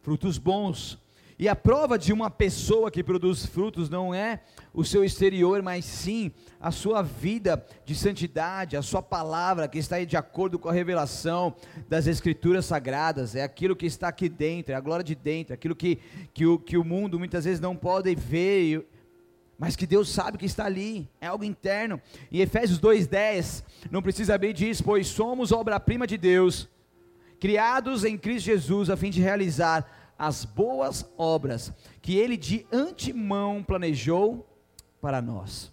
Frutos 0.00 0.38
bons. 0.38 0.98
E 1.38 1.48
a 1.48 1.54
prova 1.54 1.96
de 1.96 2.12
uma 2.12 2.28
pessoa 2.28 2.90
que 2.90 3.00
produz 3.00 3.46
frutos 3.46 3.88
não 3.88 4.12
é 4.12 4.40
o 4.74 4.84
seu 4.84 5.04
exterior, 5.04 5.62
mas 5.62 5.84
sim 5.84 6.32
a 6.60 6.72
sua 6.72 7.00
vida 7.00 7.64
de 7.84 7.94
santidade, 7.94 8.76
a 8.76 8.82
sua 8.82 9.00
palavra 9.00 9.68
que 9.68 9.78
está 9.78 10.02
de 10.02 10.16
acordo 10.16 10.58
com 10.58 10.68
a 10.68 10.72
revelação 10.72 11.54
das 11.88 12.08
Escrituras 12.08 12.66
Sagradas, 12.66 13.36
é 13.36 13.44
aquilo 13.44 13.76
que 13.76 13.86
está 13.86 14.08
aqui 14.08 14.28
dentro, 14.28 14.72
é 14.72 14.74
a 14.74 14.80
glória 14.80 15.04
de 15.04 15.14
dentro, 15.14 15.52
é 15.52 15.54
aquilo 15.54 15.76
que, 15.76 16.00
que, 16.34 16.44
o, 16.44 16.58
que 16.58 16.76
o 16.76 16.82
mundo 16.82 17.20
muitas 17.20 17.44
vezes 17.44 17.60
não 17.60 17.76
pode 17.76 18.12
ver, 18.16 18.84
mas 19.56 19.76
que 19.76 19.86
Deus 19.86 20.08
sabe 20.08 20.38
que 20.38 20.46
está 20.46 20.64
ali, 20.64 21.08
é 21.20 21.28
algo 21.28 21.44
interno. 21.44 22.00
Em 22.32 22.40
Efésios 22.40 22.80
2,10, 22.80 23.62
não 23.92 24.02
precisa 24.02 24.36
bem 24.36 24.52
disso, 24.52 24.82
pois 24.82 25.06
somos 25.06 25.52
obra-prima 25.52 26.04
de 26.04 26.18
Deus, 26.18 26.68
criados 27.38 28.02
em 28.02 28.18
Cristo 28.18 28.46
Jesus 28.46 28.90
a 28.90 28.96
fim 28.96 29.10
de 29.10 29.20
realizar 29.20 29.97
as 30.18 30.44
boas 30.44 31.08
obras 31.16 31.72
que 32.02 32.16
ele 32.16 32.36
de 32.36 32.66
antemão 32.72 33.62
planejou 33.62 34.46
para 35.00 35.22
nós. 35.22 35.72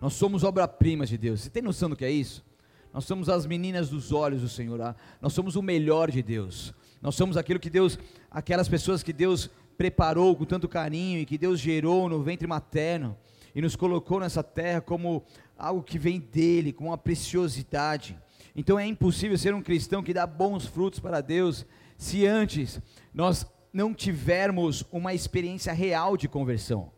Nós 0.00 0.14
somos 0.14 0.44
obra-prima 0.44 1.04
de 1.04 1.18
Deus. 1.18 1.40
Você 1.40 1.50
tem 1.50 1.62
noção 1.62 1.90
do 1.90 1.96
que 1.96 2.04
é 2.04 2.10
isso? 2.10 2.44
Nós 2.92 3.04
somos 3.04 3.28
as 3.28 3.46
meninas 3.46 3.88
dos 3.88 4.12
olhos 4.12 4.42
do 4.42 4.48
Senhor. 4.48 4.80
Ah? 4.80 4.94
Nós 5.20 5.32
somos 5.32 5.56
o 5.56 5.62
melhor 5.62 6.10
de 6.10 6.22
Deus. 6.22 6.74
Nós 7.00 7.14
somos 7.14 7.36
aquilo 7.36 7.58
que 7.58 7.70
Deus, 7.70 7.98
aquelas 8.30 8.68
pessoas 8.68 9.02
que 9.02 9.12
Deus 9.12 9.50
preparou 9.76 10.36
com 10.36 10.44
tanto 10.44 10.68
carinho 10.68 11.18
e 11.18 11.26
que 11.26 11.38
Deus 11.38 11.58
gerou 11.58 12.08
no 12.08 12.22
ventre 12.22 12.46
materno 12.46 13.16
e 13.54 13.60
nos 13.60 13.74
colocou 13.74 14.20
nessa 14.20 14.42
terra 14.42 14.80
como 14.80 15.24
algo 15.56 15.82
que 15.82 15.98
vem 15.98 16.20
dele, 16.20 16.72
com 16.72 16.86
uma 16.86 16.98
preciosidade. 16.98 18.16
Então 18.54 18.78
é 18.78 18.86
impossível 18.86 19.36
ser 19.38 19.54
um 19.54 19.62
cristão 19.62 20.02
que 20.02 20.14
dá 20.14 20.26
bons 20.26 20.66
frutos 20.66 21.00
para 21.00 21.20
Deus 21.20 21.66
se 21.96 22.26
antes 22.26 22.80
nós 23.12 23.46
não 23.72 23.94
tivermos 23.94 24.84
uma 24.92 25.14
experiência 25.14 25.72
real 25.72 26.16
de 26.16 26.28
conversão. 26.28 26.90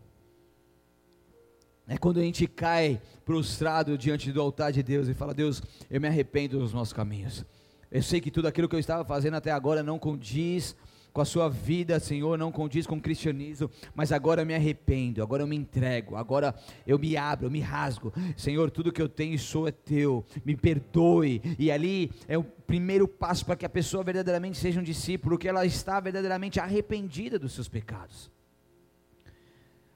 É 1.86 1.98
quando 1.98 2.18
a 2.18 2.22
gente 2.22 2.46
cai 2.46 3.00
prostrado 3.24 3.96
diante 3.98 4.32
do 4.32 4.40
altar 4.40 4.72
de 4.72 4.82
Deus 4.82 5.06
e 5.08 5.14
fala: 5.14 5.34
Deus, 5.34 5.62
eu 5.90 6.00
me 6.00 6.08
arrependo 6.08 6.58
dos 6.58 6.72
meus 6.72 6.92
caminhos. 6.92 7.44
Eu 7.90 8.02
sei 8.02 8.20
que 8.20 8.30
tudo 8.30 8.48
aquilo 8.48 8.68
que 8.68 8.74
eu 8.74 8.80
estava 8.80 9.04
fazendo 9.04 9.34
até 9.34 9.50
agora 9.50 9.82
não 9.82 9.98
condiz 9.98 10.74
com 11.14 11.20
a 11.20 11.24
sua 11.24 11.48
vida, 11.48 12.00
Senhor, 12.00 12.36
não 12.36 12.50
condiz 12.50 12.88
com 12.88 12.96
o 12.96 13.00
cristianismo, 13.00 13.70
mas 13.94 14.10
agora 14.10 14.42
eu 14.42 14.46
me 14.46 14.52
arrependo, 14.52 15.22
agora 15.22 15.44
eu 15.44 15.46
me 15.46 15.54
entrego, 15.54 16.16
agora 16.16 16.52
eu 16.84 16.98
me 16.98 17.16
abro, 17.16 17.46
eu 17.46 17.50
me 17.52 17.60
rasgo. 17.60 18.12
Senhor, 18.36 18.68
tudo 18.68 18.90
que 18.90 19.00
eu 19.00 19.08
tenho 19.08 19.32
e 19.32 19.38
sou 19.38 19.68
é 19.68 19.70
teu, 19.70 20.24
me 20.44 20.56
perdoe. 20.56 21.40
E 21.56 21.70
ali 21.70 22.10
é 22.26 22.36
o 22.36 22.42
primeiro 22.42 23.06
passo 23.06 23.46
para 23.46 23.54
que 23.54 23.64
a 23.64 23.68
pessoa 23.68 24.02
verdadeiramente 24.02 24.58
seja 24.58 24.80
um 24.80 24.82
discípulo, 24.82 25.38
que 25.38 25.46
ela 25.46 25.64
está 25.64 26.00
verdadeiramente 26.00 26.58
arrependida 26.58 27.38
dos 27.38 27.52
seus 27.52 27.68
pecados. 27.68 28.28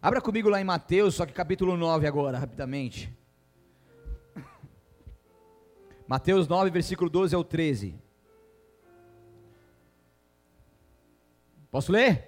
Abra 0.00 0.20
comigo 0.20 0.48
lá 0.48 0.61
em 0.61 0.64
Mateus, 0.64 1.16
só 1.16 1.26
que 1.26 1.33
capítulo 1.33 1.76
9 1.76 2.07
agora, 2.07 2.38
rapidamente. 2.38 3.12
Mateus 6.07 6.46
9, 6.46 6.70
versículo 6.70 7.11
12 7.11 7.35
ao 7.35 7.42
13. 7.42 8.07
Posso 11.70 11.92
ler? 11.92 12.24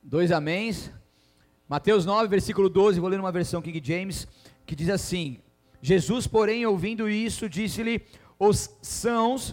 Dois 0.00 0.30
améns. 0.30 0.90
Mateus 1.68 2.06
9, 2.06 2.28
versículo 2.28 2.68
12, 2.68 3.00
vou 3.00 3.08
ler 3.08 3.18
uma 3.18 3.32
versão 3.32 3.60
King 3.60 3.80
James, 3.82 4.28
que 4.64 4.76
diz 4.76 4.88
assim: 4.88 5.40
Jesus, 5.82 6.28
porém, 6.28 6.64
ouvindo 6.64 7.08
isso, 7.08 7.48
disse-lhe: 7.48 8.02
Os 8.38 8.70
sãos 8.80 9.52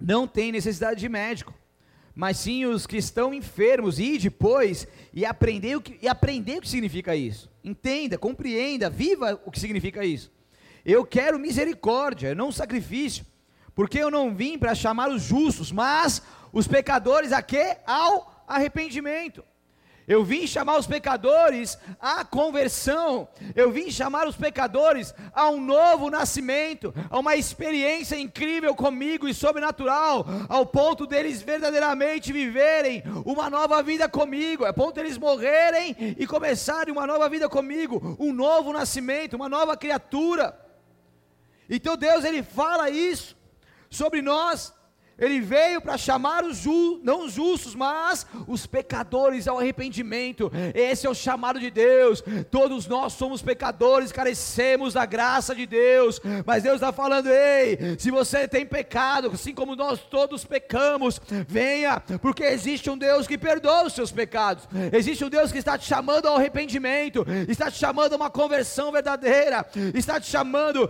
não 0.00 0.26
têm 0.26 0.50
necessidade 0.50 0.98
de 0.98 1.08
médico, 1.08 1.54
mas 2.16 2.38
sim 2.38 2.64
os 2.64 2.84
que 2.84 2.96
estão 2.96 3.32
enfermos, 3.32 4.00
e 4.00 4.18
depois 4.18 4.88
e 5.12 5.24
aprender 5.24 5.76
o 5.76 5.80
que, 5.80 5.96
e 6.02 6.08
aprender 6.08 6.58
o 6.58 6.62
que 6.62 6.68
significa 6.68 7.14
isso. 7.14 7.48
Entenda, 7.62 8.18
compreenda, 8.18 8.90
viva 8.90 9.40
o 9.44 9.52
que 9.52 9.60
significa 9.60 10.04
isso. 10.04 10.32
Eu 10.84 11.06
quero 11.06 11.38
misericórdia, 11.38 12.34
não 12.34 12.50
sacrifício, 12.50 13.24
porque 13.72 13.98
eu 13.98 14.10
não 14.10 14.34
vim 14.34 14.58
para 14.58 14.74
chamar 14.74 15.10
os 15.10 15.22
justos, 15.22 15.70
mas 15.70 16.20
os 16.54 16.68
pecadores 16.68 17.32
a 17.32 17.42
quê? 17.42 17.76
Ao 17.84 18.44
arrependimento. 18.46 19.44
Eu 20.06 20.22
vim 20.22 20.46
chamar 20.46 20.78
os 20.78 20.86
pecadores 20.86 21.78
à 21.98 22.24
conversão. 22.24 23.26
Eu 23.56 23.72
vim 23.72 23.90
chamar 23.90 24.28
os 24.28 24.36
pecadores 24.36 25.14
a 25.32 25.48
um 25.48 25.60
novo 25.60 26.10
nascimento, 26.10 26.94
a 27.10 27.18
uma 27.18 27.36
experiência 27.36 28.14
incrível 28.16 28.74
comigo 28.74 29.26
e 29.26 29.32
sobrenatural, 29.32 30.26
ao 30.48 30.66
ponto 30.66 31.06
deles 31.06 31.40
verdadeiramente 31.40 32.32
viverem 32.32 33.02
uma 33.24 33.48
nova 33.48 33.82
vida 33.82 34.06
comigo, 34.06 34.66
ao 34.66 34.74
ponto 34.74 34.94
deles 34.94 35.16
morrerem 35.16 35.96
e 36.18 36.26
começarem 36.26 36.92
uma 36.92 37.06
nova 37.06 37.26
vida 37.30 37.48
comigo, 37.48 38.16
um 38.20 38.32
novo 38.32 38.74
nascimento, 38.74 39.34
uma 39.34 39.48
nova 39.48 39.74
criatura. 39.74 40.54
Então 41.68 41.96
Deus 41.96 42.24
ele 42.24 42.42
fala 42.42 42.90
isso 42.90 43.34
sobre 43.88 44.20
nós 44.20 44.74
ele 45.18 45.40
veio 45.40 45.80
para 45.80 45.96
chamar 45.96 46.44
os 46.44 46.58
ju, 46.58 47.00
não 47.02 47.26
os 47.26 47.32
justos, 47.32 47.74
mas 47.74 48.26
os 48.46 48.66
pecadores 48.66 49.46
ao 49.46 49.58
arrependimento. 49.58 50.50
Esse 50.74 51.06
é 51.06 51.10
o 51.10 51.14
chamado 51.14 51.60
de 51.60 51.70
Deus. 51.70 52.22
Todos 52.50 52.86
nós 52.86 53.12
somos 53.12 53.42
pecadores, 53.42 54.12
carecemos 54.12 54.94
da 54.94 55.06
graça 55.06 55.54
de 55.54 55.66
Deus. 55.66 56.20
Mas 56.44 56.62
Deus 56.62 56.76
está 56.76 56.92
falando: 56.92 57.28
ei, 57.28 57.96
se 57.98 58.10
você 58.10 58.48
tem 58.48 58.66
pecado, 58.66 59.30
assim 59.32 59.54
como 59.54 59.76
nós 59.76 60.00
todos 60.00 60.44
pecamos, 60.44 61.20
venha, 61.46 62.00
porque 62.20 62.44
existe 62.44 62.90
um 62.90 62.98
Deus 62.98 63.26
que 63.26 63.38
perdoa 63.38 63.84
os 63.84 63.92
seus 63.92 64.10
pecados. 64.10 64.68
Existe 64.92 65.24
um 65.24 65.28
Deus 65.28 65.52
que 65.52 65.58
está 65.58 65.78
te 65.78 65.86
chamando 65.86 66.26
ao 66.26 66.36
arrependimento, 66.36 67.24
está 67.48 67.70
te 67.70 67.78
chamando 67.78 68.14
a 68.14 68.16
uma 68.16 68.30
conversão 68.30 68.90
verdadeira, 68.90 69.64
está 69.94 70.18
te 70.18 70.26
chamando 70.26 70.88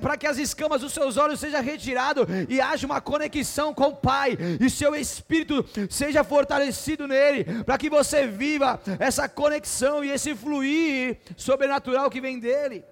para 0.00 0.16
que 0.16 0.26
as 0.26 0.36
escamas 0.36 0.82
dos 0.82 0.92
seus 0.92 1.16
olhos 1.16 1.40
sejam 1.40 1.62
retiradas 1.62 2.26
e 2.48 2.60
haja 2.60 2.86
uma 2.86 3.00
conexão 3.00 3.61
conexão 3.62 3.74
com 3.74 3.88
o 3.88 3.96
Pai 3.96 4.36
e 4.60 4.68
seu 4.68 4.94
espírito 4.96 5.64
seja 5.88 6.24
fortalecido 6.24 7.06
nele, 7.06 7.44
para 7.64 7.78
que 7.78 7.88
você 7.88 8.26
viva 8.26 8.80
essa 8.98 9.28
conexão 9.28 10.04
e 10.04 10.10
esse 10.10 10.34
fluir 10.34 11.18
sobrenatural 11.36 12.10
que 12.10 12.20
vem 12.20 12.40
dele. 12.40 12.84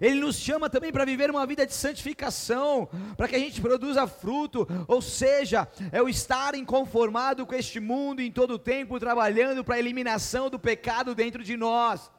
Ele 0.00 0.18
nos 0.18 0.36
chama 0.36 0.70
também 0.70 0.90
para 0.90 1.04
viver 1.04 1.30
uma 1.30 1.46
vida 1.46 1.66
de 1.66 1.74
santificação, 1.74 2.88
para 3.18 3.28
que 3.28 3.36
a 3.36 3.38
gente 3.38 3.60
produza 3.60 4.06
fruto, 4.06 4.66
ou 4.88 5.02
seja, 5.02 5.68
é 5.92 6.02
o 6.02 6.08
estar 6.08 6.54
inconformado 6.54 7.44
com 7.44 7.54
este 7.54 7.80
mundo 7.80 8.22
em 8.22 8.32
todo 8.32 8.54
o 8.54 8.58
tempo, 8.58 8.98
trabalhando 8.98 9.62
para 9.62 9.74
a 9.74 9.78
eliminação 9.78 10.48
do 10.48 10.58
pecado 10.58 11.14
dentro 11.14 11.44
de 11.44 11.54
nós. 11.54 12.10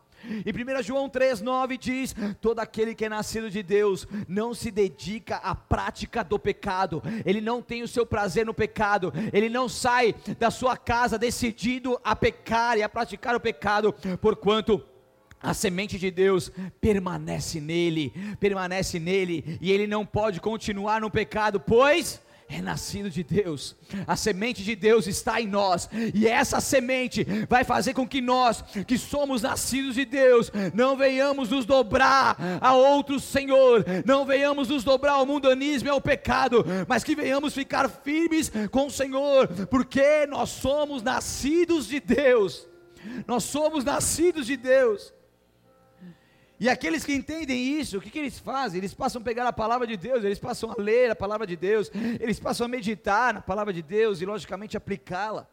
Em 0.45 0.79
1 0.79 0.83
João 0.83 1.09
3,9 1.09 1.77
diz: 1.77 2.15
Todo 2.41 2.59
aquele 2.59 2.95
que 2.95 3.05
é 3.05 3.09
nascido 3.09 3.49
de 3.49 3.61
Deus 3.61 4.07
não 4.27 4.53
se 4.53 4.71
dedica 4.71 5.37
à 5.37 5.55
prática 5.55 6.23
do 6.23 6.39
pecado, 6.39 7.01
ele 7.25 7.41
não 7.41 7.61
tem 7.61 7.83
o 7.83 7.87
seu 7.87 8.05
prazer 8.05 8.45
no 8.45 8.53
pecado, 8.53 9.13
ele 9.31 9.49
não 9.49 9.69
sai 9.69 10.15
da 10.39 10.49
sua 10.49 10.77
casa 10.77 11.17
decidido 11.17 11.99
a 12.03 12.15
pecar 12.15 12.77
e 12.77 12.83
a 12.83 12.89
praticar 12.89 13.35
o 13.35 13.39
pecado, 13.39 13.93
porquanto 14.19 14.83
a 15.41 15.53
semente 15.53 15.99
de 15.99 16.09
Deus 16.09 16.51
permanece 16.81 17.61
nele, 17.61 18.11
permanece 18.39 18.99
nele, 18.99 19.59
e 19.61 19.71
ele 19.71 19.85
não 19.85 20.05
pode 20.05 20.41
continuar 20.41 20.99
no 20.99 21.11
pecado, 21.11 21.59
pois 21.59 22.19
é 22.47 22.61
nascido 22.61 23.09
de 23.09 23.23
Deus, 23.23 23.75
a 24.05 24.15
semente 24.15 24.63
de 24.63 24.75
Deus 24.75 25.07
está 25.07 25.41
em 25.41 25.47
nós, 25.47 25.89
e 26.13 26.27
essa 26.27 26.61
semente 26.61 27.25
vai 27.49 27.63
fazer 27.63 27.93
com 27.93 28.07
que 28.07 28.21
nós, 28.21 28.63
que 28.85 28.97
somos 28.97 29.41
nascidos 29.41 29.95
de 29.95 30.05
Deus, 30.05 30.51
não 30.73 30.95
venhamos 30.95 31.49
nos 31.49 31.65
dobrar 31.65 32.37
a 32.61 32.73
outro 32.75 33.19
Senhor, 33.19 33.83
não 34.05 34.25
venhamos 34.25 34.69
nos 34.69 34.83
dobrar 34.83 35.13
ao 35.13 35.25
mundanismo 35.25 35.89
e 35.89 35.91
ao 35.91 35.99
pecado, 35.99 36.63
mas 36.87 37.03
que 37.03 37.15
venhamos 37.15 37.53
ficar 37.53 37.89
firmes 37.89 38.51
com 38.71 38.87
o 38.87 38.91
Senhor, 38.91 39.47
porque 39.67 40.27
nós 40.27 40.49
somos 40.49 41.01
nascidos 41.01 41.87
de 41.87 41.99
Deus. 41.99 42.67
Nós 43.27 43.43
somos 43.43 43.83
nascidos 43.83 44.47
de 44.47 44.57
Deus. 44.57 45.13
E 46.59 46.69
aqueles 46.69 47.03
que 47.03 47.13
entendem 47.13 47.79
isso, 47.79 47.97
o 47.97 48.01
que, 48.01 48.09
que, 48.09 48.19
eles 48.19 48.39
fazem? 48.39 48.77
Eles 48.77 48.93
passam 48.93 49.21
a 49.21 49.25
pegar 49.25 49.47
a 49.47 49.53
palavra 49.53 49.85
de 49.85 49.97
Deus, 49.97 50.23
eles 50.23 50.39
passam 50.39 50.71
a 50.71 50.81
ler 50.81 51.11
a 51.11 51.15
palavra 51.15 51.45
de 51.45 51.55
Deus, 51.55 51.91
eles 52.19 52.39
passam 52.39 52.65
a 52.65 52.67
meditar 52.67 53.33
na 53.33 53.41
palavra 53.41 53.73
de 53.73 53.81
Deus 53.81 54.21
e, 54.21 54.25
logicamente, 54.25 54.77
aplicá-la. 54.77 55.47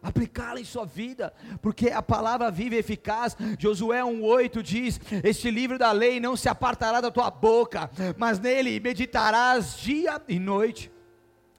Aplicá-la 0.00 0.60
em 0.60 0.64
sua 0.64 0.84
vida, 0.84 1.32
porque 1.60 1.90
a 1.90 2.02
palavra 2.02 2.50
viva 2.50 2.74
e 2.74 2.78
eficaz. 2.78 3.36
Josué 3.56 4.00
1,8 4.00 4.60
diz: 4.60 5.00
Este 5.22 5.48
livro 5.48 5.78
da 5.78 5.92
lei 5.92 6.18
não 6.18 6.36
se 6.36 6.48
apartará 6.48 7.00
da 7.00 7.10
tua 7.10 7.30
boca, 7.30 7.88
mas 8.16 8.40
nele 8.40 8.80
meditarás 8.80 9.76
dia 9.76 10.20
e 10.28 10.40
noite 10.40 10.90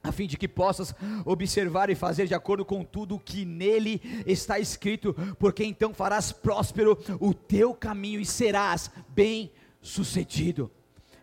a 0.03 0.11
fim 0.11 0.27
de 0.27 0.37
que 0.37 0.49
possas 0.49 0.93
observar 1.23 1.89
e 1.89 1.95
fazer 1.95 2.27
de 2.27 2.35
acordo 2.35 2.65
com 2.65 2.83
tudo 2.83 3.15
o 3.15 3.19
que 3.19 3.45
nele 3.45 4.01
está 4.27 4.59
escrito, 4.59 5.15
porque 5.39 5.63
então 5.63 5.93
farás 5.93 6.31
próspero 6.31 6.97
o 7.21 7.33
teu 7.33 7.73
caminho 7.73 8.19
e 8.19 8.25
serás 8.25 8.91
bem 9.09 9.49
sucedido. 9.81 10.69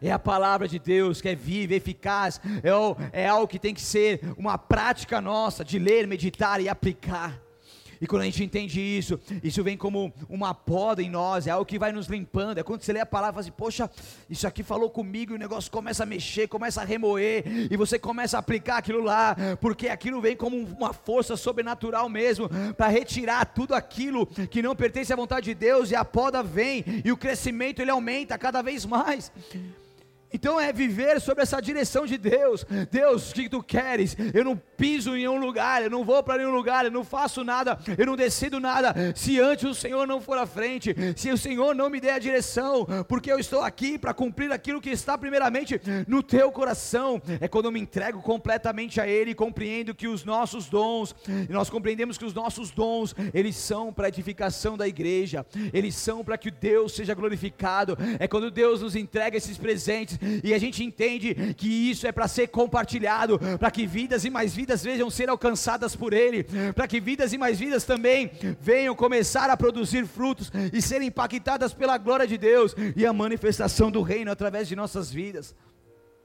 É 0.03 0.11
a 0.11 0.19
palavra 0.19 0.67
de 0.67 0.79
Deus 0.79 1.21
que 1.21 1.29
é 1.29 1.35
viva, 1.35 1.75
eficaz, 1.75 2.41
é, 3.13 3.25
é 3.25 3.29
algo 3.29 3.47
que 3.47 3.59
tem 3.59 3.75
que 3.75 3.83
ser 3.83 4.21
uma 4.39 4.57
prática 4.57 5.21
nossa 5.21 5.63
de 5.63 5.79
ler, 5.79 6.07
meditar 6.07 6.59
e 6.59 6.69
aplicar. 6.69 7.39
E 8.01 8.07
quando 8.07 8.23
a 8.23 8.25
gente 8.25 8.43
entende 8.43 8.81
isso, 8.81 9.21
isso 9.43 9.63
vem 9.63 9.77
como 9.77 10.13
uma 10.29 10.55
poda 10.55 11.03
em 11.03 11.11
nós, 11.11 11.47
é 11.47 11.51
algo 11.51 11.67
que 11.67 11.79
vai 11.79 11.93
nos 11.93 12.07
limpando. 12.07 12.59
É 12.59 12.63
quando 12.63 12.83
você 12.83 12.93
lê 12.93 13.01
a 13.01 13.07
palavra 13.07 13.41
e 13.41 13.43
assim, 13.43 13.51
poxa, 13.51 13.91
isso 14.29 14.47
aqui 14.47 14.63
falou 14.63 14.89
comigo, 14.89 15.33
e 15.33 15.37
o 15.37 15.39
negócio 15.39 15.71
começa 15.71 16.03
a 16.03 16.07
mexer, 16.07 16.49
começa 16.49 16.81
a 16.81 16.85
remoer, 16.85 17.45
e 17.71 17.77
você 17.77 17.99
começa 17.99 18.37
a 18.37 18.41
aplicar 18.41 18.79
aquilo 18.79 19.03
lá, 19.03 19.37
porque 19.61 19.89
aquilo 19.89 20.21
vem 20.21 20.37
como 20.37 20.57
uma 20.57 20.93
força 20.93 21.37
sobrenatural 21.37 22.09
mesmo, 22.09 22.49
para 22.77 22.89
retirar 22.89 23.45
tudo 23.45 23.75
aquilo 23.75 24.27
que 24.27 24.63
não 24.63 24.75
pertence 24.75 25.13
à 25.13 25.17
vontade 25.17 25.47
de 25.47 25.55
Deus, 25.55 25.91
e 25.91 25.97
a 25.97 26.05
poda 26.05 26.43
vem, 26.43 26.85
e 27.05 27.13
o 27.13 27.17
crescimento 27.17 27.81
ele 27.81 27.91
aumenta 27.91 28.39
cada 28.39 28.63
vez 28.63 28.87
mais. 28.87 29.31
Então 30.33 30.61
é 30.61 30.73
viver 30.73 31.21
sobre 31.21 31.43
essa 31.43 31.61
direção 31.61 32.07
de 32.07 32.17
Deus. 32.17 32.65
Deus, 32.91 33.31
o 33.31 33.35
que 33.35 33.49
tu 33.49 33.63
queres? 33.63 34.17
Eu 34.33 34.45
não 34.45 34.57
piso 34.77 35.11
em 35.11 35.21
nenhum 35.21 35.39
lugar, 35.39 35.83
eu 35.83 35.91
não 35.91 36.05
vou 36.05 36.23
para 36.23 36.39
nenhum 36.39 36.55
lugar, 36.55 36.85
eu 36.85 36.91
não 36.91 37.05
faço 37.05 37.43
nada, 37.45 37.79
eu 37.99 38.07
não 38.07 38.17
decido 38.17 38.61
nada. 38.61 38.95
Se 39.15 39.41
antes 39.41 39.65
o 39.65 39.75
Senhor 39.75 40.07
não 40.07 40.21
for 40.21 40.39
à 40.39 40.47
frente, 40.47 40.95
se 41.17 41.31
o 41.31 41.39
Senhor 41.39 41.75
não 41.75 41.91
me 41.91 42.01
der 42.01 42.15
a 42.15 42.19
direção, 42.19 42.87
porque 43.09 43.31
eu 43.31 43.39
estou 43.39 43.63
aqui 43.63 43.99
para 43.99 44.15
cumprir 44.15 44.53
aquilo 44.53 44.81
que 44.81 44.91
está 44.91 45.19
primeiramente 45.19 45.81
no 46.07 46.23
teu 46.23 46.51
coração. 46.53 47.21
É 47.41 47.49
quando 47.49 47.67
eu 47.67 47.73
me 47.73 47.81
entrego 47.81 48.23
completamente 48.23 49.01
a 49.01 49.09
Ele 49.09 49.35
compreendo 49.35 49.95
que 49.95 50.09
os 50.09 50.25
nossos 50.25 50.69
dons, 50.69 51.15
nós 51.49 51.69
compreendemos 51.69 52.17
que 52.17 52.25
os 52.25 52.35
nossos 52.35 52.71
dons, 52.71 53.15
eles 53.35 53.57
são 53.57 53.93
para 53.93 54.09
edificação 54.09 54.77
da 54.77 54.87
igreja, 54.87 55.45
eles 55.73 55.95
são 55.95 56.25
para 56.25 56.39
que 56.39 56.51
Deus 56.51 56.95
seja 56.95 57.15
glorificado. 57.15 57.97
É 58.19 58.29
quando 58.29 58.51
Deus 58.51 58.83
nos 58.83 58.95
entrega 58.95 59.37
esses 59.37 59.59
presentes 59.59 60.20
e 60.43 60.53
a 60.55 60.59
gente 60.59 60.85
entende 60.85 61.55
que 61.57 61.91
isso 61.91 62.07
é 62.07 62.13
para 62.13 62.29
ser 62.29 62.49
compartilhado, 62.49 63.39
para 63.59 63.71
que 63.71 63.87
vidas 63.87 64.25
e 64.25 64.31
mais 64.31 64.55
vidas 64.55 64.83
venham 64.83 65.11
ser 65.11 65.29
alcançadas 65.29 65.95
por 65.97 66.13
Ele, 66.13 66.45
para 66.75 66.87
que 66.87 67.01
vidas 67.01 67.33
e 67.33 67.39
mais 67.39 67.59
vidas 67.59 67.85
também 67.85 68.31
venham 68.61 68.95
começar 68.95 69.51
a 69.51 69.57
produzir 69.57 70.07
frutos 70.07 70.51
e 70.73 70.81
serem 70.81 71.09
impactadas 71.09 71.73
pela 71.73 71.99
glória 71.99 72.27
de 72.27 72.39
Deus 72.39 72.75
e 72.97 73.07
a 73.07 73.13
manifestação 73.13 73.91
do 73.91 74.03
Reino 74.03 74.31
através 74.31 74.69
de 74.69 74.77
nossas 74.77 75.11
vidas. 75.11 75.55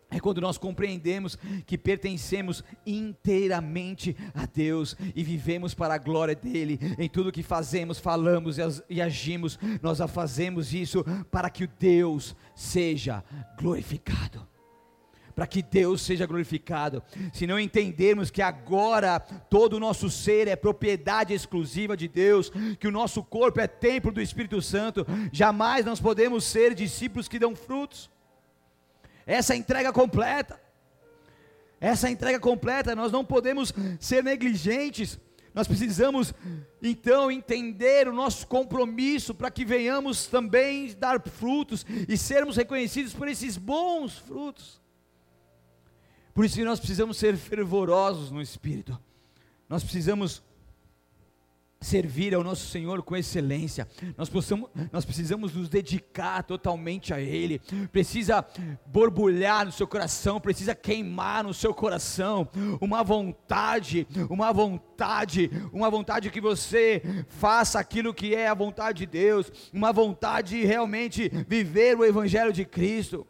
É 0.09 0.19
quando 0.19 0.39
nós 0.39 0.57
compreendemos 0.57 1.37
que 1.65 1.77
pertencemos 1.77 2.63
inteiramente 2.85 4.15
a 4.33 4.45
Deus 4.45 4.95
e 5.15 5.23
vivemos 5.23 5.73
para 5.73 5.95
a 5.95 5.97
glória 5.97 6.35
dEle. 6.35 6.79
Em 6.97 7.09
tudo 7.09 7.31
que 7.31 7.43
fazemos, 7.43 7.99
falamos 7.99 8.57
e 8.89 9.01
agimos, 9.01 9.59
nós 9.81 9.99
fazemos 10.11 10.73
isso 10.73 11.03
para 11.31 11.49
que 11.49 11.63
o 11.63 11.69
Deus 11.79 12.35
seja 12.53 13.23
glorificado. 13.57 14.47
Para 15.35 15.47
que 15.47 15.61
Deus 15.61 16.01
seja 16.01 16.25
glorificado. 16.25 17.03
Se 17.33 17.45
não 17.45 17.59
entendermos 17.59 18.31
que 18.31 18.41
agora 18.41 19.19
todo 19.19 19.73
o 19.73 19.79
nosso 19.81 20.09
ser 20.09 20.47
é 20.47 20.55
propriedade 20.55 21.33
exclusiva 21.33 21.97
de 21.97 22.07
Deus, 22.07 22.49
que 22.79 22.87
o 22.87 22.91
nosso 22.91 23.21
corpo 23.21 23.59
é 23.59 23.67
templo 23.67 24.13
do 24.13 24.21
Espírito 24.21 24.61
Santo, 24.61 25.05
jamais 25.33 25.83
nós 25.83 25.99
podemos 25.99 26.45
ser 26.45 26.73
discípulos 26.73 27.27
que 27.27 27.39
dão 27.39 27.53
frutos 27.53 28.09
essa 29.25 29.55
entrega 29.55 29.91
completa. 29.91 30.59
Essa 31.79 32.09
entrega 32.09 32.39
completa, 32.39 32.95
nós 32.95 33.11
não 33.11 33.25
podemos 33.25 33.73
ser 33.99 34.23
negligentes. 34.23 35.19
Nós 35.53 35.67
precisamos 35.67 36.33
então 36.81 37.31
entender 37.31 38.07
o 38.07 38.13
nosso 38.13 38.45
compromisso 38.47 39.33
para 39.33 39.49
que 39.49 39.63
venhamos 39.63 40.27
também 40.27 40.93
dar 40.95 41.21
frutos 41.21 41.85
e 42.07 42.17
sermos 42.17 42.57
reconhecidos 42.57 43.13
por 43.13 43.27
esses 43.27 43.57
bons 43.57 44.17
frutos. 44.17 44.81
Por 46.33 46.43
isso 46.43 46.61
nós 46.65 46.79
precisamos 46.79 47.17
ser 47.17 47.37
fervorosos 47.37 48.31
no 48.31 48.41
espírito. 48.41 48.99
Nós 49.69 49.81
precisamos 49.81 50.43
servir 51.85 52.33
ao 52.33 52.43
nosso 52.43 52.67
Senhor 52.67 53.01
com 53.03 53.15
excelência, 53.15 53.87
nós, 54.17 54.29
possamos, 54.29 54.69
nós 54.91 55.05
precisamos 55.05 55.53
nos 55.53 55.69
dedicar 55.69 56.43
totalmente 56.43 57.13
a 57.13 57.21
Ele, 57.21 57.59
precisa 57.91 58.45
borbulhar 58.85 59.65
no 59.65 59.71
seu 59.71 59.87
coração, 59.87 60.41
precisa 60.41 60.73
queimar 60.73 61.43
no 61.43 61.53
seu 61.53 61.73
coração, 61.73 62.47
uma 62.81 63.03
vontade, 63.03 64.07
uma 64.29 64.51
vontade, 64.51 65.49
uma 65.71 65.89
vontade 65.89 66.29
que 66.29 66.41
você 66.41 67.01
faça 67.27 67.79
aquilo 67.79 68.13
que 68.13 68.33
é 68.33 68.47
a 68.47 68.53
vontade 68.53 68.99
de 68.99 69.05
Deus, 69.05 69.51
uma 69.71 69.93
vontade 69.93 70.59
de 70.59 70.65
realmente 70.65 71.31
viver 71.47 71.97
o 71.97 72.05
Evangelho 72.05 72.51
de 72.51 72.65
Cristo 72.65 73.27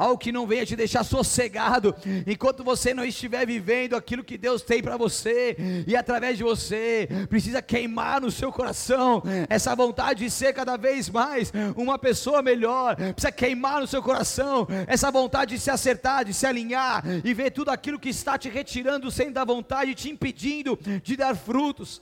algo 0.00 0.16
que 0.16 0.32
não 0.32 0.46
venha 0.46 0.64
te 0.64 0.74
deixar 0.74 1.04
sossegado, 1.04 1.94
enquanto 2.26 2.64
você 2.64 2.94
não 2.94 3.04
estiver 3.04 3.46
vivendo 3.46 3.94
aquilo 3.94 4.24
que 4.24 4.38
Deus 4.38 4.62
tem 4.62 4.82
para 4.82 4.96
você, 4.96 5.56
e 5.86 5.94
através 5.94 6.38
de 6.38 6.42
você, 6.42 7.06
precisa 7.28 7.60
queimar 7.60 8.18
no 8.18 8.30
seu 8.30 8.50
coração 8.50 9.22
essa 9.48 9.76
vontade 9.76 10.24
de 10.24 10.30
ser 10.30 10.54
cada 10.54 10.78
vez 10.78 11.10
mais 11.10 11.52
uma 11.76 11.98
pessoa 11.98 12.40
melhor, 12.40 12.96
precisa 12.96 13.30
queimar 13.30 13.82
no 13.82 13.86
seu 13.86 14.02
coração 14.02 14.66
essa 14.86 15.10
vontade 15.10 15.54
de 15.54 15.60
se 15.60 15.70
acertar, 15.70 16.24
de 16.24 16.32
se 16.32 16.46
alinhar, 16.46 17.04
e 17.22 17.34
ver 17.34 17.50
tudo 17.50 17.70
aquilo 17.70 17.98
que 17.98 18.08
está 18.08 18.38
te 18.38 18.48
retirando 18.48 19.10
sem 19.10 19.30
da 19.30 19.44
vontade, 19.44 19.94
te 19.94 20.08
impedindo 20.08 20.78
de 21.02 21.14
dar 21.14 21.36
frutos, 21.36 22.00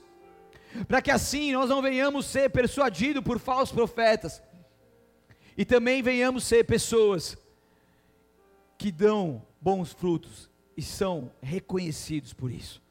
para 0.87 1.01
que 1.01 1.11
assim 1.11 1.51
nós 1.51 1.69
não 1.69 1.81
venhamos 1.81 2.27
ser 2.27 2.49
persuadidos 2.49 3.23
por 3.23 3.39
falsos 3.39 3.75
profetas, 3.75 4.41
e 5.57 5.65
também 5.65 6.01
venhamos 6.01 6.45
ser 6.45 6.63
pessoas 6.63 7.37
que 8.79 8.93
dão 8.93 9.45
bons 9.59 9.91
frutos 9.91 10.49
e 10.75 10.81
são 10.81 11.29
reconhecidos 11.41 12.33
por 12.33 12.49
isso. 12.49 12.81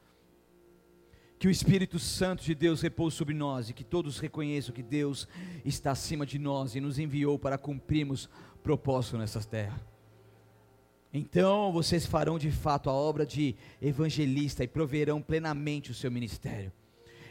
Que 1.39 1.49
o 1.49 1.51
Espírito 1.51 1.99
Santo 1.99 2.45
de 2.45 2.55
Deus 2.55 2.83
repouse 2.83 3.17
sobre 3.17 3.33
nós 3.33 3.71
e 3.71 3.73
que 3.73 3.83
todos 3.83 4.19
reconheçam 4.19 4.75
que 4.75 4.83
Deus 4.83 5.27
está 5.65 5.93
acima 5.93 6.27
de 6.27 6.39
nós 6.39 6.75
e 6.75 6.81
nos 6.81 6.99
enviou 6.99 7.39
para 7.39 7.57
cumprirmos 7.57 8.29
propósito 8.63 9.17
nessa 9.17 9.41
terra. 9.41 9.81
Então 11.11 11.73
vocês 11.73 12.05
farão 12.05 12.39
de 12.39 12.51
fato 12.51 12.91
a 12.91 12.93
obra 12.93 13.25
de 13.25 13.57
evangelista 13.81 14.63
e 14.63 14.69
proverão 14.69 15.23
plenamente 15.23 15.91
o 15.91 15.95
seu 15.95 16.11
ministério. 16.11 16.71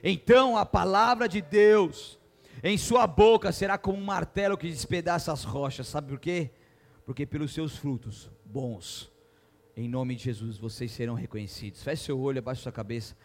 Então 0.04 0.58
a 0.58 0.66
palavra 0.66 1.30
de 1.30 1.44
Deus 1.44 2.18
em 2.64 2.76
sua 2.76 3.06
boca 3.06 3.52
será 3.52 3.78
como 3.78 4.00
um 4.00 4.04
martelo 4.04 4.58
que 4.58 4.68
despedaça 4.68 5.32
as 5.32 5.44
rochas. 5.44 5.88
Sabe 5.88 6.08
por 6.08 6.20
quê? 6.20 6.50
Porque 7.06 7.24
pelos 7.24 7.54
seus 7.54 7.78
frutos 7.78 8.32
bons. 8.48 9.12
Em 9.76 9.88
nome 9.88 10.16
de 10.16 10.24
Jesus, 10.24 10.58
vocês 10.58 10.92
serão 10.92 11.14
reconhecidos. 11.14 11.84
Feche 11.84 12.06
seu 12.06 12.20
olho, 12.20 12.40
abaixe 12.40 12.64
sua 12.64 12.72
cabeça. 12.72 13.16